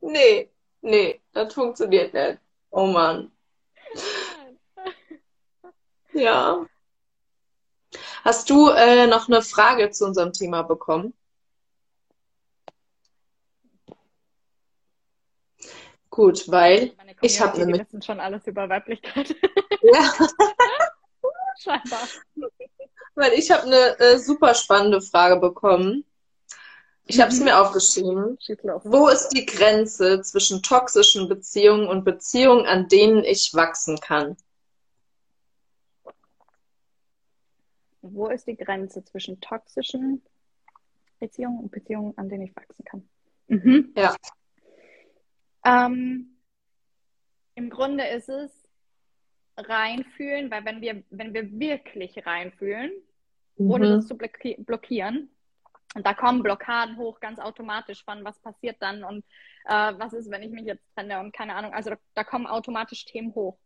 [0.00, 2.38] nee, nee, das funktioniert nicht.
[2.70, 3.30] Oh Mann.
[6.14, 6.64] Ja.
[8.24, 11.12] Hast du äh, noch eine Frage zu unserem Thema bekommen?
[16.14, 17.80] Gut, weil ich habe nämlich.
[17.80, 19.34] Wir wissen schon alles über Weiblichkeit.
[19.82, 20.14] Ja.
[21.58, 22.08] Scheinbar.
[23.16, 26.06] Weil ich habe eine äh, super spannende Frage bekommen.
[27.04, 27.46] Ich habe es mhm.
[27.46, 28.38] mir aufgeschrieben.
[28.84, 34.36] Wo ist die Grenze zwischen toxischen Beziehungen und Beziehungen, an denen ich wachsen kann?
[38.00, 40.22] wo ist die Grenze zwischen toxischen
[41.18, 43.08] Beziehungen und Beziehungen, an denen ich wachsen kann?
[43.48, 43.92] Mhm.
[43.96, 44.14] Ja.
[45.64, 46.36] Ähm,
[47.54, 48.68] Im Grunde ist es
[49.56, 52.92] reinfühlen, weil wenn wir, wenn wir wirklich reinfühlen,
[53.56, 53.70] mhm.
[53.70, 55.30] ohne das zu blockieren,
[55.94, 59.24] und da kommen Blockaden hoch, ganz automatisch von, was passiert dann und
[59.66, 61.72] äh, was ist, wenn ich mich jetzt trenne und keine Ahnung.
[61.72, 63.56] Also da, da kommen automatisch Themen hoch.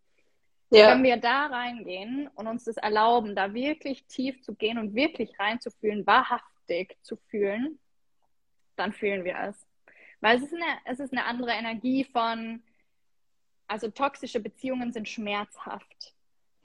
[0.70, 0.90] Ja.
[0.90, 5.38] Wenn wir da reingehen und uns das erlauben, da wirklich tief zu gehen und wirklich
[5.38, 7.78] reinzufühlen, wahrhaftig zu fühlen,
[8.76, 9.67] dann fühlen wir es.
[10.20, 12.62] Weil es ist eine, es ist eine andere Energie von,
[13.66, 16.14] also toxische Beziehungen sind schmerzhaft.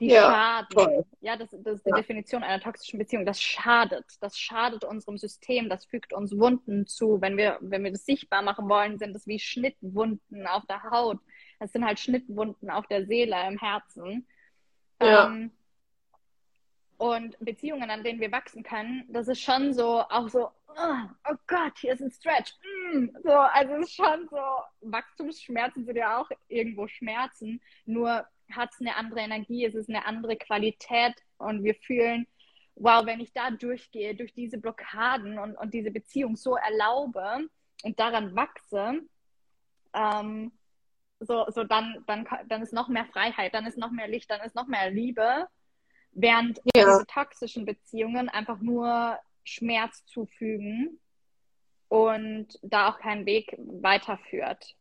[0.00, 0.68] Die ja, schaden.
[0.70, 1.06] Toll.
[1.20, 1.96] Ja, das, das ist die ja.
[1.96, 3.24] Definition einer toxischen Beziehung.
[3.24, 4.04] Das schadet.
[4.20, 5.68] Das schadet unserem System.
[5.68, 7.20] Das fügt uns Wunden zu.
[7.20, 11.20] Wenn wir, wenn wir das sichtbar machen wollen, sind es wie Schnittwunden auf der Haut.
[11.60, 14.26] Das sind halt Schnittwunden auf der Seele, im Herzen.
[15.00, 15.26] Ja.
[15.26, 15.52] Ähm,
[16.96, 21.34] und Beziehungen, an denen wir wachsen können, das ist schon so, auch so, oh, oh
[21.46, 22.54] Gott, hier ist ein Stretch.
[23.22, 24.38] So, also es ist schon so,
[24.82, 30.06] Wachstumsschmerzen sind ja auch irgendwo Schmerzen, nur hat es eine andere Energie, es ist eine
[30.06, 32.26] andere Qualität und wir fühlen,
[32.76, 37.48] wow, wenn ich da durchgehe, durch diese Blockaden und, und diese Beziehung so erlaube
[37.82, 39.00] und daran wachse,
[39.92, 40.52] ähm,
[41.20, 44.40] so, so dann, dann, dann ist noch mehr Freiheit, dann ist noch mehr Licht, dann
[44.42, 45.48] ist noch mehr Liebe,
[46.12, 46.84] während ja.
[46.84, 51.00] diese toxischen Beziehungen einfach nur Schmerz zufügen
[51.94, 54.74] und da auch kein Weg weiterführt.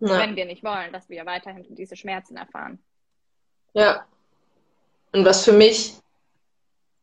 [0.00, 0.18] Ja.
[0.18, 2.80] Wenn wir nicht wollen, dass wir weiterhin diese Schmerzen erfahren.
[3.74, 4.04] Ja.
[5.12, 5.94] Und was für mich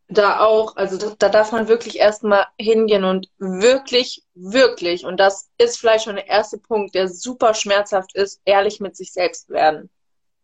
[0.10, 5.50] da auch, also da, da darf man wirklich erstmal hingehen und wirklich, wirklich, und das
[5.58, 9.90] ist vielleicht schon der erste Punkt, der super schmerzhaft ist, ehrlich mit sich selbst werden.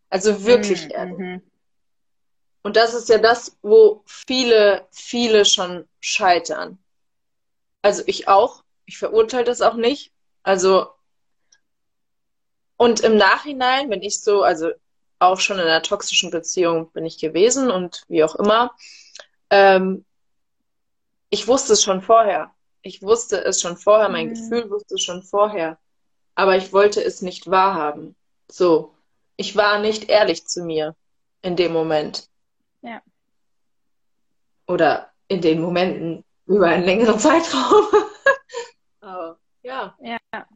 [0.08, 0.90] Also wirklich mhm.
[0.90, 1.40] ehrlich.
[2.62, 6.78] Und das ist ja das, wo viele, viele schon scheitern.
[7.82, 8.64] Also ich auch.
[8.90, 10.10] Ich verurteile das auch nicht.
[10.42, 10.88] Also,
[12.76, 14.72] und im Nachhinein, wenn ich so, also
[15.20, 18.74] auch schon in einer toxischen Beziehung bin ich gewesen und wie auch immer,
[19.50, 20.04] ähm,
[21.28, 22.52] ich wusste es schon vorher.
[22.82, 24.30] Ich wusste es schon vorher, mein mhm.
[24.30, 25.78] Gefühl wusste es schon vorher.
[26.34, 28.16] Aber ich wollte es nicht wahrhaben.
[28.50, 28.92] So.
[29.36, 30.96] Ich war nicht ehrlich zu mir
[31.42, 32.28] in dem Moment.
[32.82, 33.00] Ja.
[34.66, 37.86] Oder in den Momenten, über einen längeren Zeitraum.
[39.00, 39.96] Aber ja.
[40.00, 40.46] Ja.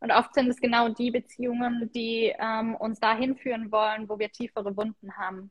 [0.00, 4.30] Und oft sind es genau die Beziehungen, die ähm, uns dahin führen wollen, wo wir
[4.30, 5.50] tiefere Wunden haben.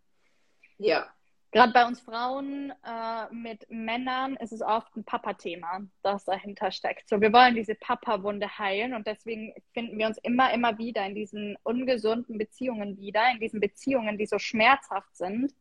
[0.77, 1.07] Ja.
[1.51, 7.07] Gerade bei uns Frauen äh, mit Männern ist es oft ein Papa-Thema, das dahinter steckt.
[7.07, 11.15] So, wir wollen diese Papa-Wunde heilen und deswegen finden wir uns immer, immer wieder in
[11.15, 15.53] diesen ungesunden Beziehungen wieder, in diesen Beziehungen, die so schmerzhaft sind,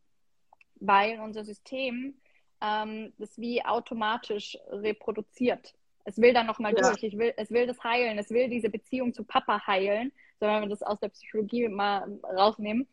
[0.80, 2.20] weil unser System
[2.64, 5.74] ähm, das wie automatisch reproduziert.
[6.05, 6.83] Es will dann nochmal ja.
[6.83, 10.46] durch, ich will, es will das heilen, es will diese Beziehung zu Papa heilen, so
[10.46, 12.87] wenn wir das aus der Psychologie mal rausnehmen.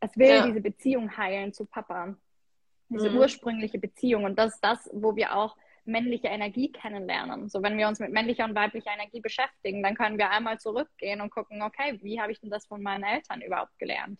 [0.00, 0.46] Es will ja.
[0.46, 2.16] diese Beziehung heilen zu Papa
[2.88, 3.18] diese mhm.
[3.18, 4.24] ursprüngliche Beziehung.
[4.24, 7.48] Und das ist das, wo wir auch männliche Energie kennenlernen.
[7.48, 11.20] So, wenn wir uns mit männlicher und weiblicher Energie beschäftigen, dann können wir einmal zurückgehen
[11.20, 14.18] und gucken, okay, wie habe ich denn das von meinen Eltern überhaupt gelernt?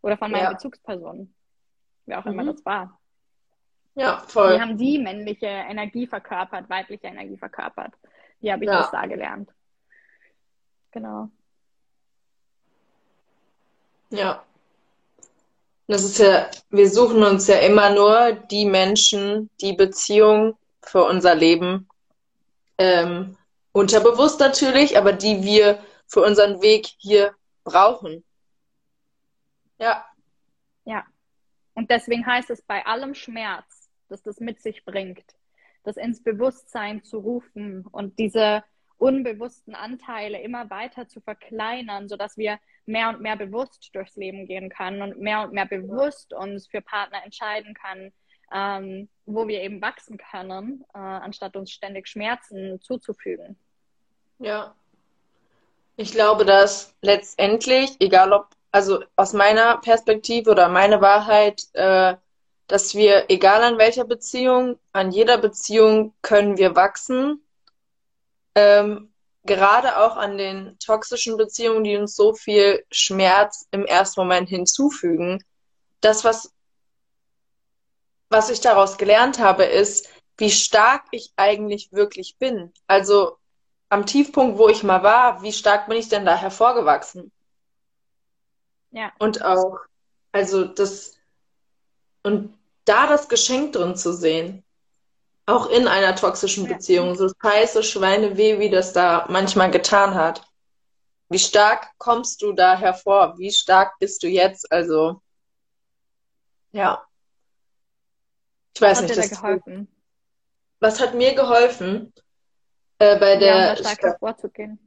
[0.00, 0.52] Oder von meinen ja.
[0.52, 1.34] Bezugspersonen,
[2.06, 2.32] wer auch mhm.
[2.32, 2.98] immer das war.
[3.98, 4.54] Ja, voll.
[4.54, 7.92] Wie haben die männliche Energie verkörpert, weibliche Energie verkörpert?
[8.40, 8.78] Wie habe ich ja.
[8.78, 9.50] das da gelernt?
[10.92, 11.28] Genau.
[14.10, 14.42] Ja,
[15.88, 21.34] das ist ja, wir suchen uns ja immer nur die Menschen, die Beziehung für unser
[21.34, 21.88] Leben,
[22.76, 23.38] ähm,
[23.72, 27.34] unterbewusst natürlich, aber die wir für unseren Weg hier
[27.64, 28.22] brauchen.
[29.78, 30.04] Ja.
[30.84, 31.04] Ja.
[31.72, 33.77] Und deswegen heißt es bei allem Schmerz,
[34.08, 35.36] dass das mit sich bringt,
[35.84, 38.64] das ins Bewusstsein zu rufen und diese
[38.98, 44.70] unbewussten Anteile immer weiter zu verkleinern, sodass wir mehr und mehr bewusst durchs Leben gehen
[44.70, 48.12] können und mehr und mehr bewusst uns für Partner entscheiden können,
[48.52, 53.58] ähm, wo wir eben wachsen können, äh, anstatt uns ständig Schmerzen zuzufügen.
[54.38, 54.74] Ja.
[55.96, 62.14] Ich glaube, dass letztendlich, egal ob, also aus meiner Perspektive oder meine Wahrheit, äh,
[62.68, 67.42] dass wir, egal an welcher Beziehung, an jeder Beziehung können wir wachsen
[68.58, 69.12] ähm,
[69.44, 75.44] gerade auch an den toxischen Beziehungen, die uns so viel Schmerz im ersten Moment hinzufügen.
[76.00, 76.52] Das, was,
[78.30, 82.72] was ich daraus gelernt habe, ist, wie stark ich eigentlich wirklich bin.
[82.88, 83.38] Also
[83.90, 87.30] am Tiefpunkt, wo ich mal war, wie stark bin ich denn da hervorgewachsen?
[88.90, 89.12] Ja.
[89.20, 89.78] Und auch,
[90.32, 91.14] also das,
[92.24, 92.57] und
[92.88, 94.64] da das Geschenk drin zu sehen,
[95.46, 96.66] auch in einer toxischen.
[96.68, 100.42] Beziehung, so scheiße Schweine weh, wie das da manchmal getan hat.
[101.30, 103.38] Wie stark kommst du da hervor?
[103.38, 104.70] Wie stark bist du jetzt?
[104.72, 105.20] Also,
[106.72, 107.02] ja.
[108.74, 109.18] Ich weiß was nicht.
[109.18, 109.88] Hat dir da geholfen?
[110.80, 112.12] Was hat mir geholfen?
[112.98, 113.56] Äh, bei der.
[113.56, 114.78] Ja, stark hervorzugehen.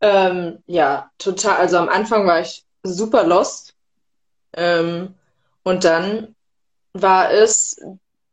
[0.00, 1.56] Ähm, ja, total.
[1.56, 3.74] Also am Anfang war ich super lost.
[4.52, 5.14] Ähm,
[5.64, 6.34] und dann
[7.02, 7.80] war es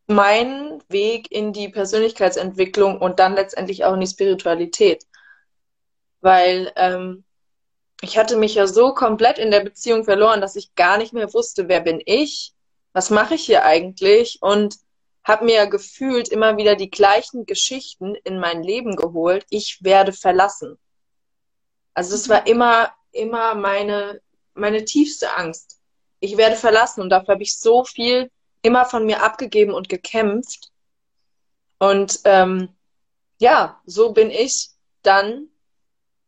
[0.07, 5.05] mein Weg in die Persönlichkeitsentwicklung und dann letztendlich auch in die Spiritualität.
[6.21, 7.23] Weil ähm,
[8.01, 11.33] ich hatte mich ja so komplett in der Beziehung verloren, dass ich gar nicht mehr
[11.33, 12.53] wusste, wer bin ich,
[12.93, 14.77] was mache ich hier eigentlich und
[15.23, 19.45] habe mir gefühlt immer wieder die gleichen Geschichten in mein Leben geholt.
[19.49, 20.77] Ich werde verlassen.
[21.95, 24.21] Also es war immer, immer meine,
[24.53, 25.79] meine tiefste Angst.
[26.19, 28.29] Ich werde verlassen und dafür habe ich so viel
[28.65, 30.71] immer von mir abgegeben und gekämpft.
[31.77, 32.69] Und ähm,
[33.39, 34.69] ja, so bin ich
[35.03, 35.49] dann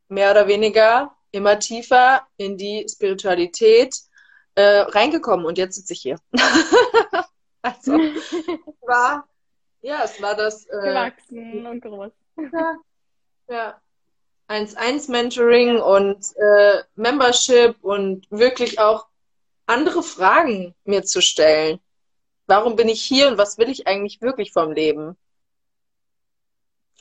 [0.08, 3.95] mehr oder weniger immer tiefer in die Spiritualität
[4.56, 6.19] äh, reingekommen und jetzt sitze ich hier.
[7.63, 7.93] also
[8.82, 9.28] war
[9.82, 12.12] ja, es war das äh, gewachsen und groß.
[12.52, 12.76] ja,
[13.50, 13.82] ja.
[14.50, 19.08] 1-1 Mentoring und äh, Membership und wirklich auch
[19.65, 21.82] andere Fragen mir zu stellen
[22.48, 25.16] warum bin ich hier und was will ich eigentlich wirklich vom Leben?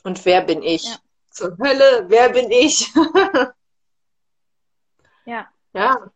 [0.03, 0.85] Und wer bin ich?
[0.85, 0.97] Ja.
[1.31, 2.91] Zur Hölle, wer bin ich?
[5.25, 5.47] ja.
[5.73, 6.11] Ja.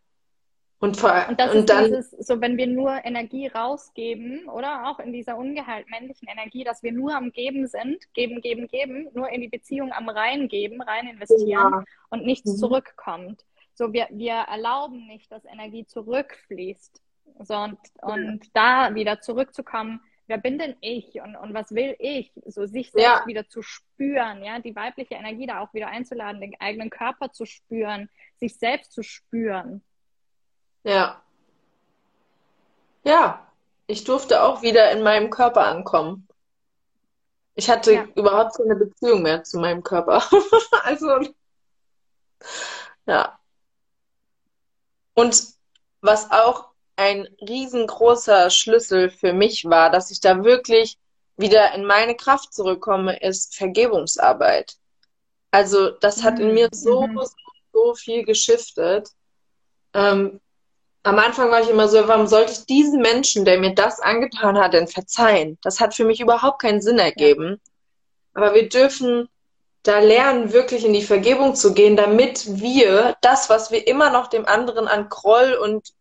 [0.80, 4.88] Und, vor, und das und ist dann, dieses, so wenn wir nur Energie rausgeben, oder
[4.88, 9.08] auch in dieser ungeheilt männlichen Energie, dass wir nur am Geben sind, geben, geben, geben,
[9.14, 11.84] nur in die Beziehung am reingeben, rein investieren ja.
[12.10, 12.58] und nichts mhm.
[12.58, 13.46] zurückkommt.
[13.76, 17.00] So, wir, wir erlauben nicht, dass Energie zurückfließt.
[17.40, 22.32] So, und, und da wieder zurückzukommen, wer bin denn ich und, und was will ich?
[22.46, 23.28] So sich selbst ja.
[23.28, 27.46] wieder zu spüren, ja, die weibliche Energie da auch wieder einzuladen, den eigenen Körper zu
[27.46, 29.84] spüren, sich selbst zu spüren.
[30.84, 31.22] Ja.
[33.04, 33.46] Ja,
[33.88, 36.28] ich durfte auch wieder in meinem Körper ankommen.
[37.56, 38.08] Ich hatte ja.
[38.16, 40.24] überhaupt keine Beziehung mehr zu meinem Körper.
[40.84, 41.20] also,
[43.06, 43.38] ja.
[45.14, 45.44] Und
[46.00, 46.71] was auch
[47.02, 50.98] ein riesengroßer Schlüssel für mich war, dass ich da wirklich
[51.36, 54.76] wieder in meine Kraft zurückkomme, ist Vergebungsarbeit.
[55.50, 57.18] Also das hat in mir so, Mhm.
[57.18, 57.32] so,
[57.74, 59.10] so viel geschiftet.
[59.96, 60.40] Ähm,
[61.04, 64.60] am Anfang war ich immer so, warum sollte ich diesen Menschen, der mir das angetan
[64.60, 65.58] hat, denn verzeihen?
[65.64, 67.60] Das hat für mich überhaupt keinen Sinn ergeben.
[68.36, 69.28] Aber wir dürfen
[69.82, 74.28] da lernen, wirklich in die Vergebung zu gehen, damit wir das, was wir immer noch
[74.28, 75.94] dem anderen an Groll und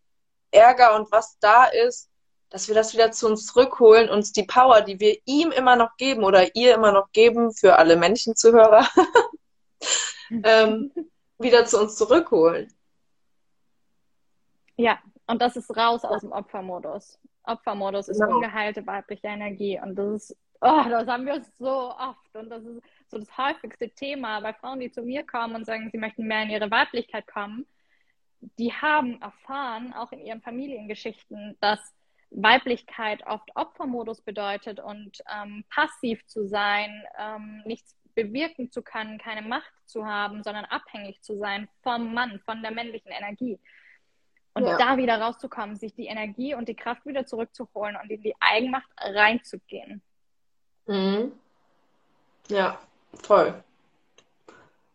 [0.51, 2.11] Ärger und was da ist,
[2.51, 5.96] dass wir das wieder zu uns zurückholen, uns die Power, die wir ihm immer noch
[5.96, 8.86] geben oder ihr immer noch geben, für alle Menschenzuhörer,
[10.44, 10.92] ähm,
[11.38, 12.72] wieder zu uns zurückholen.
[14.76, 17.18] Ja, und das ist raus aus dem Opfermodus.
[17.44, 18.36] Opfermodus ist Genau.
[18.36, 22.82] ungeheilte weibliche Energie und das ist, oh, das haben wir so oft und das ist
[23.09, 26.42] so das häufigste Thema bei Frauen, die zu mir kommen und sagen, sie möchten mehr
[26.42, 27.66] in ihre Weiblichkeit kommen.
[28.59, 31.78] Die haben erfahren, auch in ihren Familiengeschichten, dass
[32.30, 39.43] Weiblichkeit oft Opfermodus bedeutet und ähm, passiv zu sein, ähm, nichts bewirken zu können, keine
[39.43, 43.59] Macht zu haben, sondern abhängig zu sein vom Mann, von der männlichen Energie.
[44.55, 44.76] Und Ja.
[44.76, 48.88] da wieder rauszukommen, sich die Energie und die Kraft wieder zurückzuholen und in die Eigenmacht
[48.99, 50.03] reinzugehen.
[50.86, 51.32] Mhm.
[52.49, 52.80] Ja,
[53.14, 53.47] voll.
[53.47, 53.62] Volle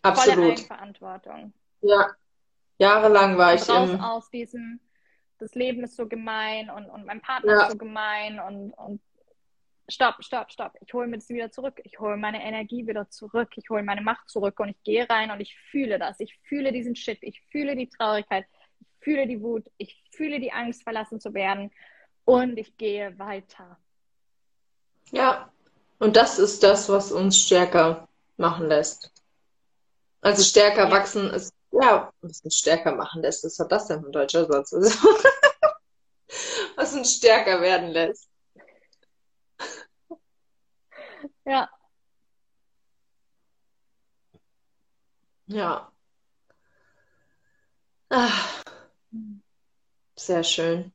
[0.02, 0.52] Absolut.
[0.52, 1.54] Eigenverantwortung.
[1.82, 2.10] Ja.
[2.78, 4.80] Jahrelang war ich raus im, aus diesem,
[5.40, 7.62] das Leben ist so gemein und, und mein Partner Ja.
[7.64, 9.02] ist so gemein und, und
[9.90, 10.74] stopp, stopp, stopp.
[10.82, 11.80] Ich hole mir das wieder zurück.
[11.84, 13.50] Ich hole meine Energie wieder zurück.
[13.56, 16.20] Ich hole meine Macht zurück und ich gehe rein und ich fühle das.
[16.20, 17.20] Ich fühle diesen Shit.
[17.22, 18.46] Ich fühle die Traurigkeit.
[18.82, 19.66] Ich fühle die Wut.
[19.78, 21.72] Ich fühle die Angst, verlassen zu werden.
[22.26, 23.78] Und ich gehe weiter.
[25.12, 25.50] ja.
[25.98, 29.14] Und das ist das, was uns stärker machen lässt.
[30.20, 30.92] Also stärker Ja.
[30.92, 33.44] wachsen ist, ja, was uns stärker machen lässt.
[33.44, 34.74] Was hat das denn ein deutscher Satz?
[34.74, 34.90] Also,
[36.76, 38.30] was uns stärker werden lässt.
[41.46, 41.70] Ja,
[45.48, 45.92] Ja.
[48.10, 48.30] Ah,
[50.16, 50.92] sehr schön.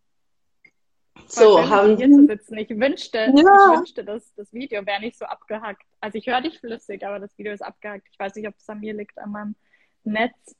[1.28, 2.58] So, schön, haben dir zu sitzen.
[2.58, 3.32] Ich wünschte, Ja.
[3.34, 5.84] ich wünschte, dass das Video wäre nicht so abgehackt.
[6.00, 8.08] Also ich höre dich flüssig, aber das Video ist abgehackt.
[8.10, 9.54] Ich weiß nicht, ob es an mir liegt, an meinem
[10.02, 10.56] Netz.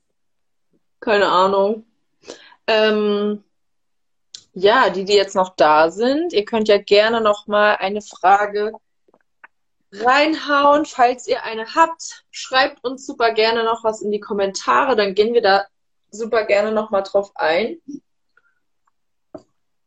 [1.01, 1.85] Keine Ahnung.
[2.67, 3.43] Ähm,
[4.53, 8.71] ja, die, die jetzt noch da sind, ihr könnt ja gerne noch mal eine Frage
[9.91, 12.23] reinhauen, falls ihr eine habt.
[12.31, 15.65] Schreibt uns super gerne noch was in die Kommentare, dann gehen wir da
[16.11, 17.77] super gerne noch mal drauf ein.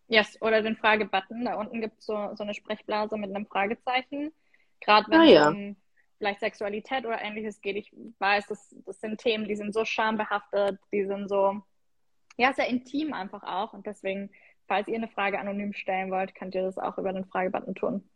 [0.08, 1.44] Yes, oder den Fragebutton.
[1.44, 4.32] Da unten gibt es so, so eine Sprechblase mit einem Fragezeichen.
[4.80, 5.48] Gerade wenn Ah, es ja.
[5.48, 5.76] um
[6.18, 7.76] vielleicht Sexualität oder ähnliches geht.
[7.76, 11.60] Ich weiß, das, das sind Themen, die sind so schambehaftet, die sind so,
[12.36, 13.72] ja, sehr intim einfach auch.
[13.72, 14.30] Und deswegen,
[14.66, 18.08] falls ihr eine Frage anonym stellen wollt, könnt ihr das auch über den Fragebutton tun.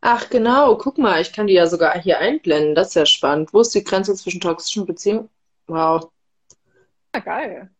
[0.00, 2.74] Ach genau, guck mal, ich kann die ja sogar hier einblenden.
[2.74, 3.54] Das ist ja spannend.
[3.54, 5.30] Wo ist die Grenze zwischen toxischen Beziehungen?
[5.66, 6.10] Wow.
[7.14, 7.70] Ja, geil.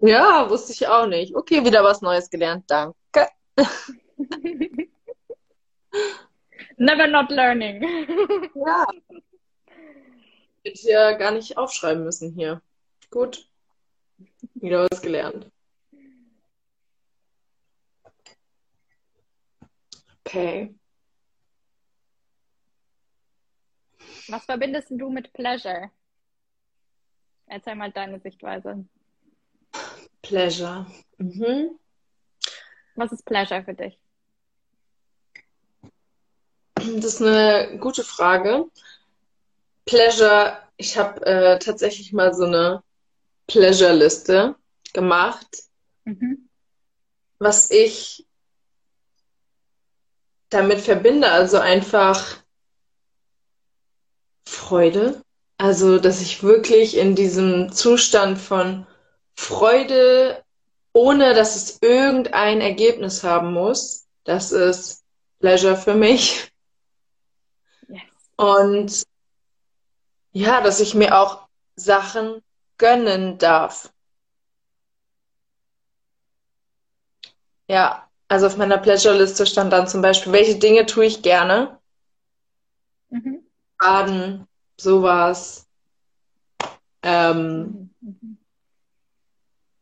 [0.00, 1.34] Ja, wusste ich auch nicht.
[1.34, 2.64] Okay, wieder was Neues gelernt.
[2.68, 2.94] Danke.
[6.76, 7.82] Never not learning.
[8.54, 8.86] Ja.
[10.64, 12.60] Hätte ich ja gar nicht aufschreiben müssen hier.
[13.10, 13.48] Gut.
[14.54, 15.50] Wieder was gelernt.
[20.24, 20.74] Okay.
[24.28, 25.90] Was verbindest du mit Pleasure?
[27.46, 28.84] Erzähl mal deine Sichtweise.
[30.22, 30.86] Pleasure.
[31.18, 31.78] Mhm.
[32.96, 34.00] Was ist Pleasure für dich?
[36.96, 38.66] Das ist eine gute Frage.
[39.84, 42.82] Pleasure, ich habe äh, tatsächlich mal so eine
[43.46, 44.54] Pleasure-Liste
[44.92, 45.46] gemacht,
[46.04, 46.48] Mhm.
[47.38, 48.24] was ich
[50.50, 51.28] damit verbinde.
[51.30, 52.36] Also einfach
[54.44, 55.22] Freude.
[55.58, 58.86] Also, dass ich wirklich in diesem Zustand von
[59.34, 60.44] Freude,
[60.92, 65.02] ohne dass es irgendein Ergebnis haben muss, das ist
[65.40, 66.52] Pleasure für mich.
[68.36, 69.04] Und
[70.32, 72.42] ja, dass ich mir auch Sachen
[72.78, 73.92] gönnen darf.
[77.68, 81.78] Ja, also auf meiner Pleasure-Liste stand dann zum Beispiel, welche Dinge tue ich gerne?
[83.10, 83.40] Mhm.
[83.78, 85.66] Baden, sowas.
[87.02, 87.90] Ähm.
[88.00, 88.36] Mhm.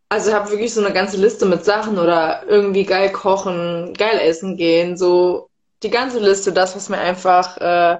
[0.08, 4.56] also habe wirklich so eine ganze Liste mit Sachen oder irgendwie geil kochen, geil essen
[4.56, 5.48] gehen, so
[5.82, 7.98] die ganze Liste, das, was mir einfach äh,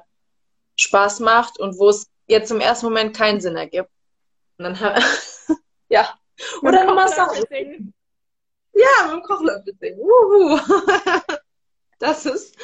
[0.77, 3.91] Spaß macht und wo es jetzt im ersten Moment keinen Sinn ergibt.
[4.59, 4.79] Und dann
[5.89, 6.18] ja.
[6.62, 7.41] Oder eine Kochen Massage.
[7.41, 7.95] dafür singen.
[9.22, 10.01] Kochlöffel singen.
[10.01, 10.59] Uhu.
[11.99, 12.57] Das ist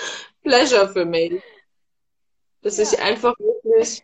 [0.42, 1.40] Pleasure für mich.
[2.62, 2.84] Dass ja.
[2.84, 4.02] ich einfach wirklich,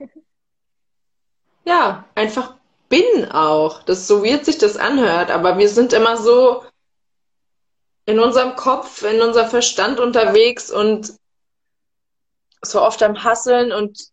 [1.65, 2.55] ja, einfach
[2.89, 3.83] bin auch.
[3.83, 6.65] Das so wird sich das anhört, aber wir sind immer so
[8.07, 11.15] in unserem Kopf, in unserem Verstand unterwegs und
[12.71, 14.11] so oft am Hasseln und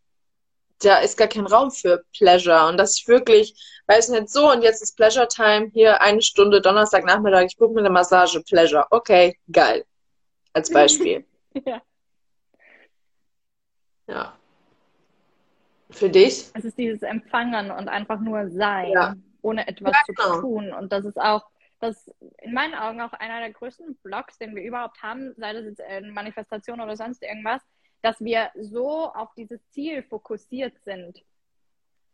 [0.83, 2.67] da ist gar kein Raum für Pleasure.
[2.67, 3.55] Und dass ich wirklich,
[3.87, 7.81] weiß nicht, so und jetzt ist Pleasure Time, hier eine Stunde Donnerstagnachmittag, ich gucke mir
[7.81, 8.85] eine Massage, Pleasure.
[8.89, 9.85] Okay, geil.
[10.53, 11.25] Als Beispiel.
[11.65, 11.81] ja.
[14.07, 14.37] Ja.
[15.89, 16.49] Für dich?
[16.53, 19.15] Es ist dieses Empfangen und einfach nur sein, ja.
[19.41, 20.35] ohne etwas ja, genau.
[20.35, 20.73] zu tun.
[20.73, 21.45] Und das ist auch,
[21.79, 22.09] das
[22.41, 25.81] in meinen Augen auch einer der größten Blocks, den wir überhaupt haben, sei das jetzt
[25.97, 27.61] in Manifestation oder sonst irgendwas,
[28.03, 31.23] dass wir so auf dieses Ziel fokussiert sind.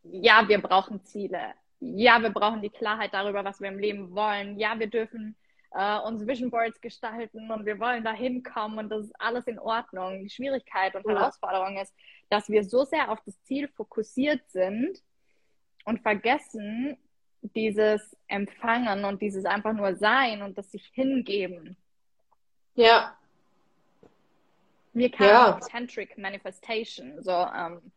[0.04, 1.56] Ja, wir brauchen Ziele.
[1.80, 4.60] Ja, wir brauchen die Klarheit darüber, was wir im Leben wollen.
[4.60, 5.36] Ja, wir dürfen
[5.72, 9.58] äh, uns Vision Boards gestalten und wir wollen da hinkommen und das ist alles in
[9.58, 10.22] Ordnung.
[10.22, 11.94] Die Schwierigkeit und Herausforderung ist,
[12.30, 15.02] dass wir so sehr auf das Ziel fokussiert sind
[15.86, 16.98] und vergessen,
[17.42, 21.78] dieses Empfangen und dieses einfach nur Sein und das sich hingeben.
[22.76, 23.18] Ja,
[24.94, 25.60] wir kamen ja.
[25.60, 27.92] Tantric Manifestation, so ähm,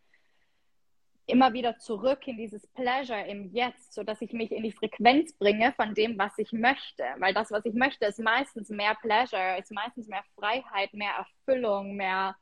[1.26, 5.32] immer wieder zurück in dieses Pleasure im Jetzt, so dass ich mich in die Frequenz
[5.32, 7.04] bringe von dem, was ich möchte.
[7.18, 11.96] Weil das, was ich möchte, ist meistens mehr Pleasure, ist meistens mehr Freiheit, mehr Erfüllung,
[11.96, 12.36] mehr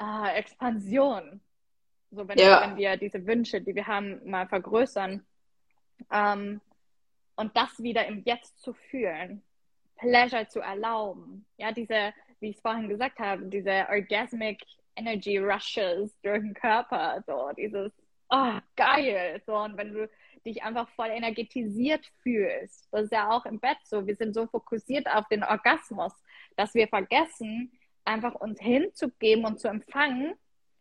[0.00, 1.40] äh, Expansion.
[2.10, 2.62] So wenn, ja.
[2.62, 5.26] wenn, wir diese Wünsche, die wir haben, mal vergrößern.
[6.10, 6.60] Ähm,
[7.34, 9.42] und das wieder im Jetzt zu fühlen,
[9.96, 11.44] Pleasure zu erlauben.
[11.56, 14.62] Ja, diese wie ich es vorhin gesagt habe, diese Orgasmic
[14.96, 17.92] Energy Rushes durch den Körper, so dieses,
[18.30, 20.08] oh, geil, so, und wenn du
[20.44, 24.46] dich einfach voll energetisiert fühlst, das ist ja auch im Bett so, wir sind so
[24.46, 26.12] fokussiert auf den Orgasmus,
[26.56, 27.72] dass wir vergessen,
[28.04, 30.34] einfach uns hinzugeben und zu empfangen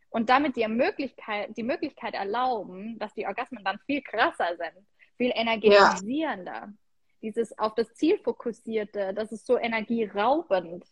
[0.09, 4.85] und damit die Möglichkeit, die Möglichkeit erlauben, dass die Orgasmen dann viel krasser sind,
[5.17, 6.51] viel energetisierender.
[6.51, 6.73] Ja.
[7.21, 10.85] Dieses auf das Ziel fokussierte, das ist so energieraubend.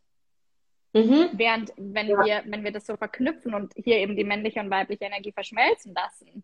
[0.94, 1.32] Mhm.
[1.34, 2.24] Während, wenn, ja.
[2.24, 5.94] wir, wenn wir das so verknüpfen und hier eben die männliche und weibliche Energie verschmelzen
[5.94, 6.44] lassen,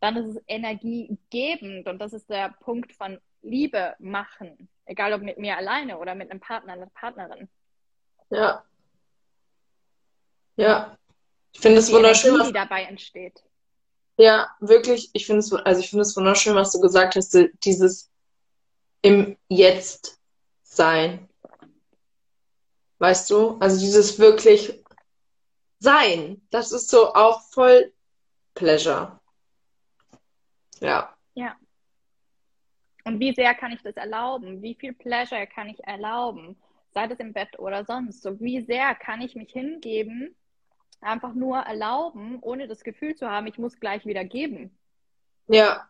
[0.00, 4.68] dann ist es energiegebend und das ist der Punkt von Liebe machen.
[4.84, 7.48] Egal ob mit mir alleine oder mit einem Partner, einer Partnerin.
[8.30, 8.64] Ja.
[10.56, 10.98] Ja.
[11.52, 12.30] Ich finde es wunderschön.
[12.30, 12.48] Energie, was...
[12.48, 13.42] die dabei entsteht.
[14.16, 15.10] Ja, wirklich.
[15.12, 18.10] Ich finde es, also ich finde es wunderschön, was du gesagt hast, dieses
[19.02, 20.20] im Jetzt
[20.62, 21.28] sein.
[22.98, 23.58] Weißt du?
[23.58, 24.82] Also dieses wirklich
[25.78, 27.92] sein, das ist so auch voll
[28.54, 29.20] Pleasure.
[30.80, 31.14] Ja.
[31.34, 31.56] Ja.
[33.04, 34.62] Und wie sehr kann ich das erlauben?
[34.62, 36.56] Wie viel Pleasure kann ich erlauben?
[36.92, 38.22] Sei das im Bett oder sonst.
[38.22, 40.34] So wie sehr kann ich mich hingeben,
[41.00, 44.76] einfach nur erlauben, ohne das Gefühl zu haben, ich muss gleich wieder geben.
[45.48, 45.86] Ja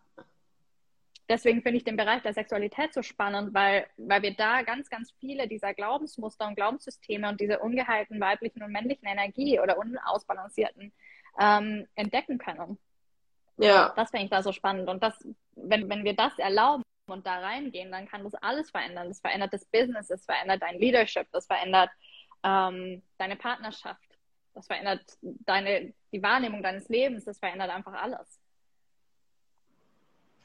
[1.28, 5.12] deswegen finde ich den Bereich der Sexualität so spannend, weil, weil wir da ganz, ganz
[5.20, 10.92] viele dieser Glaubensmuster und Glaubenssysteme und diese ungeheilten weiblichen und männlichen Energie oder unausbalancierten
[11.38, 12.78] ähm, entdecken können.
[13.56, 13.92] Ja.
[13.96, 14.88] Das finde ich da so spannend.
[14.88, 15.14] Und das,
[15.54, 19.08] wenn, wenn wir das erlauben und da reingehen, dann kann das alles verändern.
[19.08, 21.90] Das verändert das Business, das verändert dein Leadership, das verändert
[22.42, 24.18] ähm, deine Partnerschaft,
[24.54, 28.40] das verändert deine, die Wahrnehmung deines Lebens, das verändert einfach alles.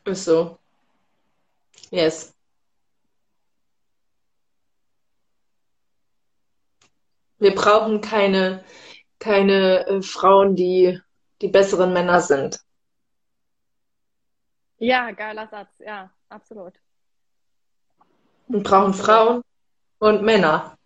[0.06, 0.58] Ist so.
[1.92, 2.34] Yes.
[7.38, 8.64] Wir brauchen keine,
[9.20, 11.00] keine äh, Frauen, die
[11.42, 12.60] die besseren Männer sind.
[14.78, 15.70] Ja, geiler Satz.
[15.80, 16.74] Ja, absolut.
[18.48, 19.42] Wir brauchen Frauen
[20.00, 20.78] und Männer.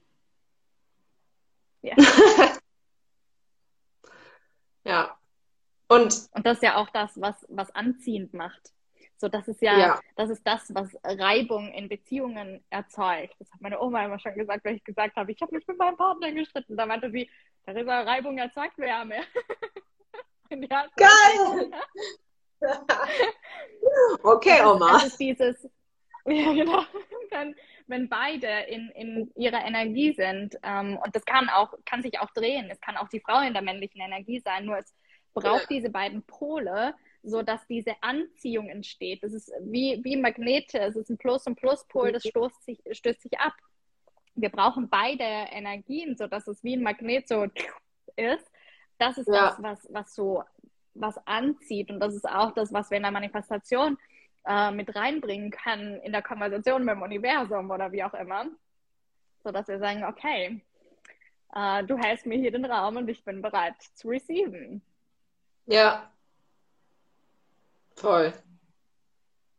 [1.82, 1.96] Ja.
[4.84, 5.18] ja.
[5.88, 8.74] Und, und das ist ja auch das, was, was anziehend macht.
[9.24, 13.34] So, das ist ja, ja, das ist das, was Reibung in Beziehungen erzeugt.
[13.40, 15.78] Das hat meine Oma immer schon gesagt, wenn ich gesagt habe, ich habe mich mit
[15.78, 16.76] meinem Partner gestritten.
[16.76, 17.30] Da meinte sie,
[17.64, 19.22] Theresa, Reibung erzeugt Wärme.
[20.50, 21.72] Geil!
[24.24, 24.92] okay, Oma.
[24.92, 25.70] Das ist dieses,
[26.26, 26.84] ja, genau.
[27.30, 27.56] Wenn,
[27.88, 32.32] wenn beide in, in ihrer Energie sind, ähm, und das kann auch, kann sich auch
[32.32, 34.94] drehen, es kann auch die Frau in der männlichen Energie sein, nur es
[35.34, 35.78] braucht ja.
[35.78, 36.94] diese beiden Pole,
[37.24, 39.24] so dass diese Anziehung entsteht.
[39.24, 43.22] Das ist wie, wie Magnete, es ist ein Plus- und Pluspol, das stößt sich, stößt
[43.22, 43.54] sich ab.
[44.36, 47.48] Wir brauchen beide Energien, so dass es wie ein Magnet so
[48.16, 48.52] ist.
[48.98, 49.50] Das ist ja.
[49.50, 50.44] das, was, was so
[50.96, 51.90] was anzieht.
[51.90, 53.98] Und das ist auch das, was wir in der Manifestation
[54.46, 58.46] äh, mit reinbringen können in der Konversation mit dem Universum oder wie auch immer.
[59.44, 60.62] sodass wir sagen, okay,
[61.54, 64.82] äh, du hältst mir hier den Raum und ich bin bereit zu receiven.
[65.66, 66.13] Ja.
[67.96, 68.34] Voll.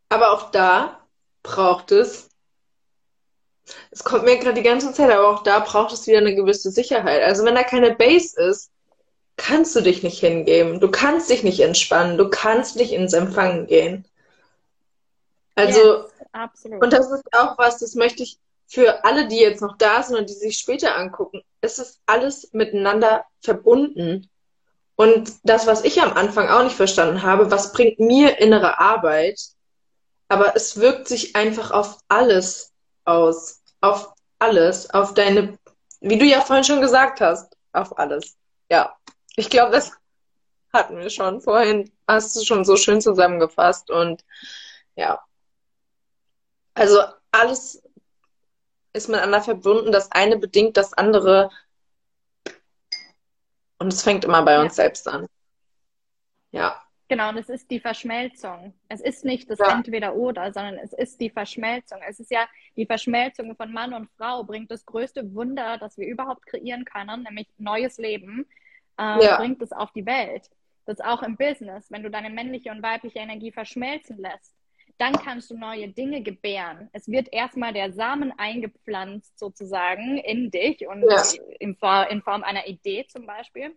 [0.09, 1.01] Aber auch da
[1.43, 2.29] braucht es,
[3.91, 6.71] es kommt mir gerade die ganze Zeit, aber auch da braucht es wieder eine gewisse
[6.71, 7.23] Sicherheit.
[7.23, 8.71] Also wenn da keine Base ist,
[9.37, 10.81] kannst du dich nicht hingeben.
[10.81, 12.19] Du kannst dich nicht entspannen.
[12.19, 14.07] Du kannst nicht ins Empfangen gehen.
[15.57, 16.83] Also, yes, absolut.
[16.83, 20.17] und das ist auch was, das möchte ich für alle, die jetzt noch da sind
[20.17, 21.43] und die sich später angucken.
[21.61, 24.29] Es ist alles miteinander verbunden.
[24.97, 29.41] Und das, was ich am Anfang auch nicht verstanden habe, was bringt mir innere Arbeit?
[30.29, 32.73] Aber es wirkt sich einfach auf alles
[33.05, 33.63] aus.
[33.81, 34.91] Auf alles.
[34.91, 35.59] Auf deine,
[36.01, 38.37] wie du ja vorhin schon gesagt hast, auf alles.
[38.71, 38.97] Ja.
[39.37, 39.93] Ich glaube, das
[40.73, 41.91] hatten wir schon vorhin.
[42.07, 43.91] Hast du schon so schön zusammengefasst.
[43.91, 44.25] Und
[44.95, 45.21] ja.
[46.75, 47.01] Also
[47.33, 47.83] alles
[48.93, 49.91] ist miteinander verbunden.
[49.91, 51.51] Das eine bedingt das andere.
[53.79, 54.85] Und es fängt immer bei uns ja.
[54.85, 55.27] selbst an.
[56.53, 56.81] Ja.
[57.09, 58.73] Genau, und es ist die Verschmelzung.
[58.89, 59.73] Es ist nicht das ja.
[59.73, 62.01] Entweder-Oder, sondern es ist die Verschmelzung.
[62.09, 62.47] Es ist ja
[62.77, 67.25] die Verschmelzung von Mann und Frau, bringt das größte Wunder, das wir überhaupt kreieren können,
[67.25, 68.47] nämlich neues Leben,
[68.99, 69.37] äh, ja.
[69.37, 70.49] bringt es auf die Welt.
[70.87, 74.55] Das ist auch im Business, wenn du deine männliche und weibliche Energie verschmelzen lässt,
[74.99, 76.89] dann kannst du neue Dinge gebären.
[76.93, 81.23] Es wird erstmal der Samen eingepflanzt sozusagen in dich und ja.
[81.59, 81.77] in,
[82.09, 83.77] in Form einer Idee zum Beispiel.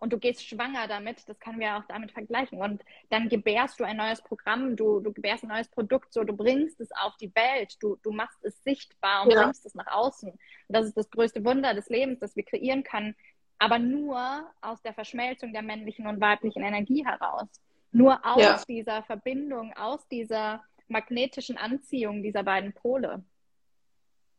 [0.00, 2.58] Und du gehst schwanger damit, das können wir auch damit vergleichen.
[2.58, 6.32] Und dann gebärst du ein neues Programm, du, du gebärst ein neues Produkt, so du
[6.32, 9.42] bringst es auf die Welt, du, du machst es sichtbar und ja.
[9.42, 10.30] bringst es nach außen.
[10.30, 13.14] Und das ist das größte Wunder des Lebens, das wir kreieren können,
[13.58, 17.48] aber nur aus der Verschmelzung der männlichen und weiblichen Energie heraus.
[17.92, 18.62] Nur aus ja.
[18.68, 23.24] dieser Verbindung, aus dieser magnetischen Anziehung dieser beiden Pole.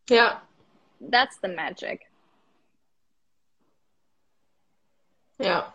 [0.10, 0.42] Ja.
[1.00, 2.06] That's the magic.
[5.40, 5.74] Ja.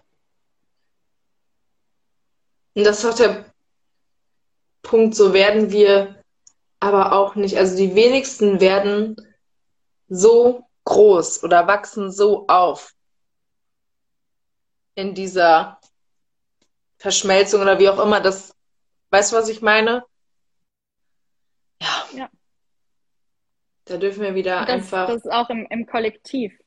[2.74, 3.44] Und das ist auch der
[4.82, 6.22] Punkt, so werden wir
[6.78, 7.56] aber auch nicht.
[7.56, 9.16] Also die wenigsten werden
[10.08, 12.94] so groß oder wachsen so auf
[14.94, 15.75] in dieser
[17.06, 18.52] Verschmelzung oder wie auch immer das,
[19.10, 20.04] weißt du, was ich meine?
[21.80, 22.04] Ja.
[22.12, 22.30] ja.
[23.84, 25.06] Da dürfen wir wieder das, einfach.
[25.06, 26.58] Das ist auch im, im Kollektiv.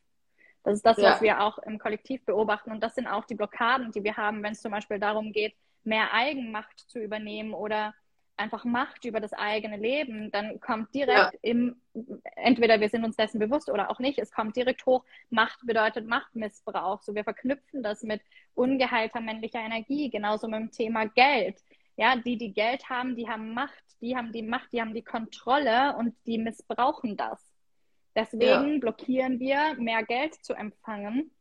[0.63, 1.11] Das ist das, ja.
[1.11, 2.71] was wir auch im Kollektiv beobachten.
[2.71, 5.57] Und das sind auch die Blockaden, die wir haben, wenn es zum Beispiel darum geht,
[5.83, 7.93] mehr Eigenmacht zu übernehmen oder
[8.39, 11.39] einfach Macht über das eigene Leben, dann kommt direkt ja.
[11.41, 11.81] im,
[12.35, 16.07] entweder wir sind uns dessen bewusst oder auch nicht, es kommt direkt hoch, Macht bedeutet
[16.07, 17.01] Machtmissbrauch.
[17.01, 18.21] So wir verknüpfen das mit
[18.55, 21.61] ungeheilter männlicher Energie, genauso mit dem Thema Geld.
[21.97, 25.03] Ja, die, die Geld haben, die haben Macht, die haben die Macht, die haben die
[25.03, 27.45] Kontrolle und die missbrauchen das.
[28.15, 28.79] Deswegen ja.
[28.79, 31.31] blockieren wir, mehr Geld zu empfangen,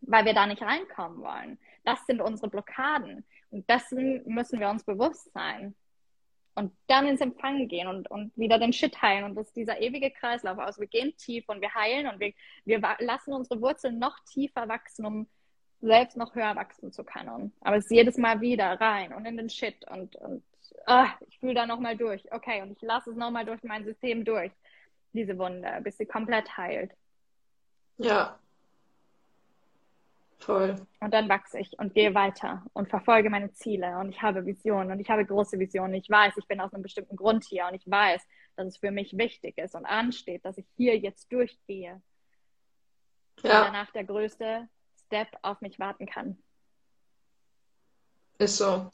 [0.00, 1.58] weil wir da nicht reinkommen wollen.
[1.84, 3.24] Das sind unsere Blockaden.
[3.50, 5.74] Und dessen müssen wir uns bewusst sein
[6.54, 9.24] und dann ins Empfangen gehen und, und wieder den Shit heilen.
[9.24, 10.78] Und das ist dieser ewige Kreislauf aus.
[10.78, 12.32] Wir gehen tief und wir heilen und wir,
[12.64, 15.26] wir lassen unsere Wurzeln noch tiefer wachsen, um
[15.80, 17.52] selbst noch höher wachsen zu können.
[17.60, 20.44] Aber es ist jedes Mal wieder rein und in den Shit und, und
[20.86, 22.30] oh, ich fühle da nochmal durch.
[22.32, 24.52] Okay, und ich lasse es nochmal durch mein System durch,
[25.12, 26.92] diese Wunde, bis sie komplett heilt.
[27.98, 28.38] Ja,
[30.42, 30.74] Voll.
[30.98, 34.90] Und dann wachse ich und gehe weiter und verfolge meine Ziele und ich habe Visionen
[34.90, 35.94] und ich habe große Visionen.
[35.94, 38.20] Ich weiß, ich bin aus einem bestimmten Grund hier und ich weiß,
[38.56, 42.02] dass es für mich wichtig ist und ansteht, dass ich hier jetzt durchgehe.
[43.42, 43.66] Ja.
[43.66, 44.68] Danach der größte
[45.06, 46.36] Step auf mich warten kann.
[48.38, 48.90] Ist so.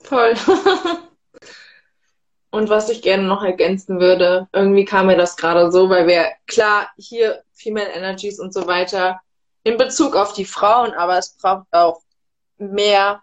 [0.00, 0.34] Voll.
[2.50, 6.32] und was ich gerne noch ergänzen würde, irgendwie kam mir das gerade so, weil wir,
[6.48, 9.20] klar, hier Female Energies und so weiter,
[9.64, 12.02] in Bezug auf die Frauen, aber es braucht auch
[12.58, 13.22] mehr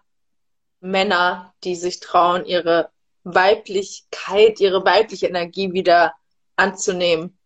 [0.80, 2.90] Männer, die sich trauen, ihre
[3.24, 6.14] Weiblichkeit, ihre weibliche Energie wieder
[6.56, 7.38] anzunehmen.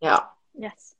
[0.00, 0.34] Ja.
[0.54, 0.96] Yes.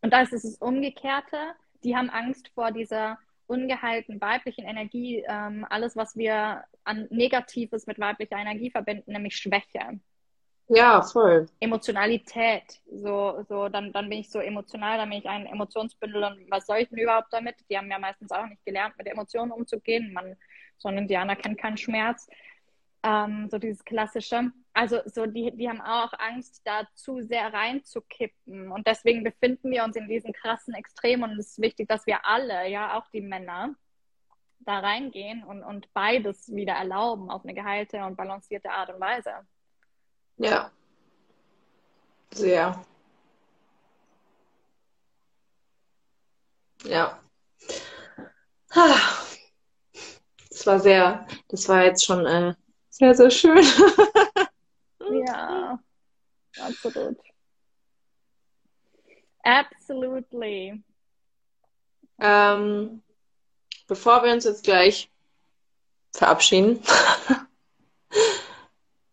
[0.00, 1.54] Und da ist es das Umgekehrte.
[1.84, 7.98] Die haben Angst vor dieser ungeheilten weiblichen Energie, ähm, alles, was wir an Negatives mit
[7.98, 10.00] weiblicher Energie verbinden, nämlich Schwäche.
[10.68, 11.48] Ja, voll.
[11.60, 12.80] Emotionalität.
[12.90, 16.66] So, so, dann, dann bin ich so emotional, dann bin ich ein Emotionsbündel und was
[16.66, 17.56] soll ich denn überhaupt damit?
[17.68, 20.12] Die haben ja meistens auch nicht gelernt, mit Emotionen umzugehen.
[20.12, 20.36] Man,
[20.78, 22.28] so ein Indianer kennt keinen Schmerz.
[23.02, 24.52] Ähm, so dieses klassische.
[24.72, 28.70] Also so die, die haben auch Angst, da zu sehr reinzukippen.
[28.70, 31.32] Und deswegen befinden wir uns in diesen krassen Extremen.
[31.32, 33.74] Und es ist wichtig, dass wir alle, ja, auch die Männer,
[34.64, 39.32] da reingehen und, und beides wieder erlauben auf eine geheilte und balancierte Art und Weise.
[40.38, 40.70] Ja.
[42.32, 42.84] Sehr.
[46.84, 47.18] Ja.
[50.50, 52.54] Das war sehr, das war jetzt schon äh,
[52.90, 53.64] sehr, sehr schön.
[55.10, 55.78] Ja,
[56.60, 57.18] absolut.
[59.42, 60.82] Absolutely.
[62.18, 63.02] Ähm,
[63.88, 65.10] bevor wir uns jetzt gleich
[66.12, 66.82] verabschieden,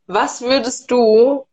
[0.09, 1.47] was würdest du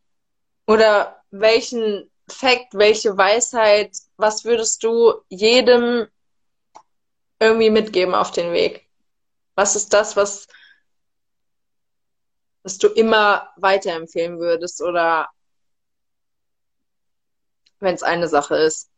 [0.66, 6.08] oder welchen Fakt, welche Weisheit, was würdest du jedem
[7.38, 8.88] irgendwie mitgeben auf den Weg?
[9.54, 10.48] Was ist das, was,
[12.62, 15.28] was du immer weiterempfehlen würdest oder
[17.78, 18.90] wenn es eine Sache ist?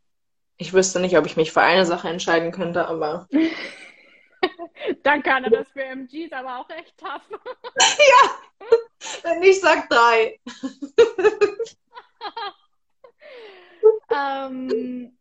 [0.57, 3.29] Ich wüsste nicht, ob ich mich für eine Sache entscheiden könnte, aber.
[5.03, 7.23] Danke, Anna, das für MGs aber auch echt tough.
[7.31, 8.31] ja,
[9.23, 10.39] wenn ich sag drei.
[14.11, 15.19] ähm,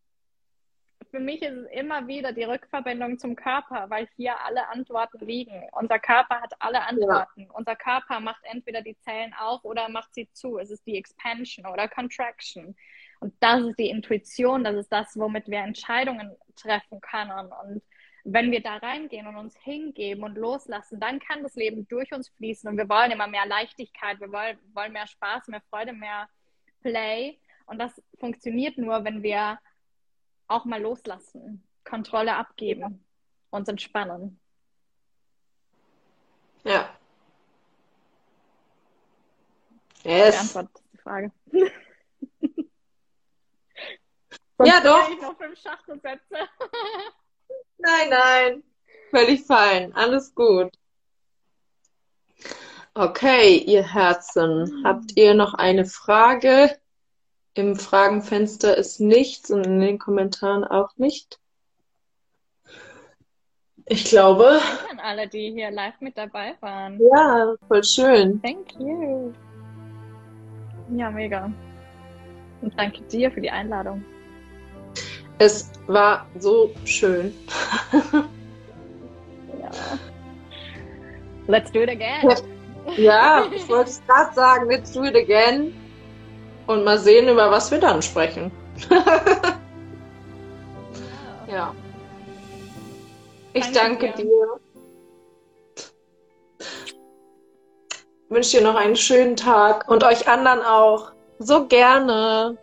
[1.12, 5.68] für mich ist es immer wieder die Rückverbindung zum Körper, weil hier alle Antworten liegen.
[5.72, 7.42] Unser Körper hat alle Antworten.
[7.42, 7.52] Ja.
[7.54, 10.58] Unser Körper macht entweder die Zellen auf oder macht sie zu.
[10.58, 12.76] Es ist die Expansion oder Contraction.
[13.20, 17.52] Und das ist die Intuition, das ist das, womit wir Entscheidungen treffen können.
[17.64, 17.82] Und
[18.30, 22.28] wenn wir da reingehen und uns hingeben und loslassen, dann kann das Leben durch uns
[22.28, 26.28] fließen und wir wollen immer mehr Leichtigkeit, wir wollen, wollen mehr Spaß, mehr Freude, mehr
[26.82, 27.40] Play.
[27.68, 29.58] Und das funktioniert nur, wenn wir
[30.50, 33.06] auch mal loslassen, Kontrolle abgeben,
[33.50, 34.38] uns entspannen.
[36.66, 36.94] Ja.
[40.04, 40.54] Yes.
[40.54, 41.32] Beantwortet die Frage.
[44.66, 45.10] ja, doch.
[45.12, 46.36] Ich noch fünf Schachtelsätze.
[47.78, 48.64] nein, nein.
[49.12, 49.94] Völlig fein.
[49.94, 50.72] Alles gut.
[52.94, 56.76] Okay, ihr Herzen, habt ihr noch eine Frage?
[57.54, 61.40] Im Fragenfenster ist nichts und in den Kommentaren auch nicht.
[63.86, 64.60] Ich glaube.
[64.60, 67.00] Danke an alle, die hier live mit dabei waren.
[67.00, 68.42] Ja, voll schön.
[68.42, 69.32] Thank you.
[70.96, 71.52] Ja, mega.
[72.62, 74.04] Und danke dir für die Einladung.
[75.40, 77.34] Es war so schön.
[79.62, 79.70] ja.
[81.48, 82.36] Let's do it again.
[82.96, 85.74] Ja, ich wollte es gerade sagen, let's do it again.
[86.66, 88.52] Und mal sehen, über was wir dann sprechen.
[91.50, 91.74] ja.
[93.54, 94.60] Ich danke, danke dir.
[98.30, 101.12] Wünsche dir noch einen schönen Tag und euch anderen auch.
[101.40, 102.58] So gerne.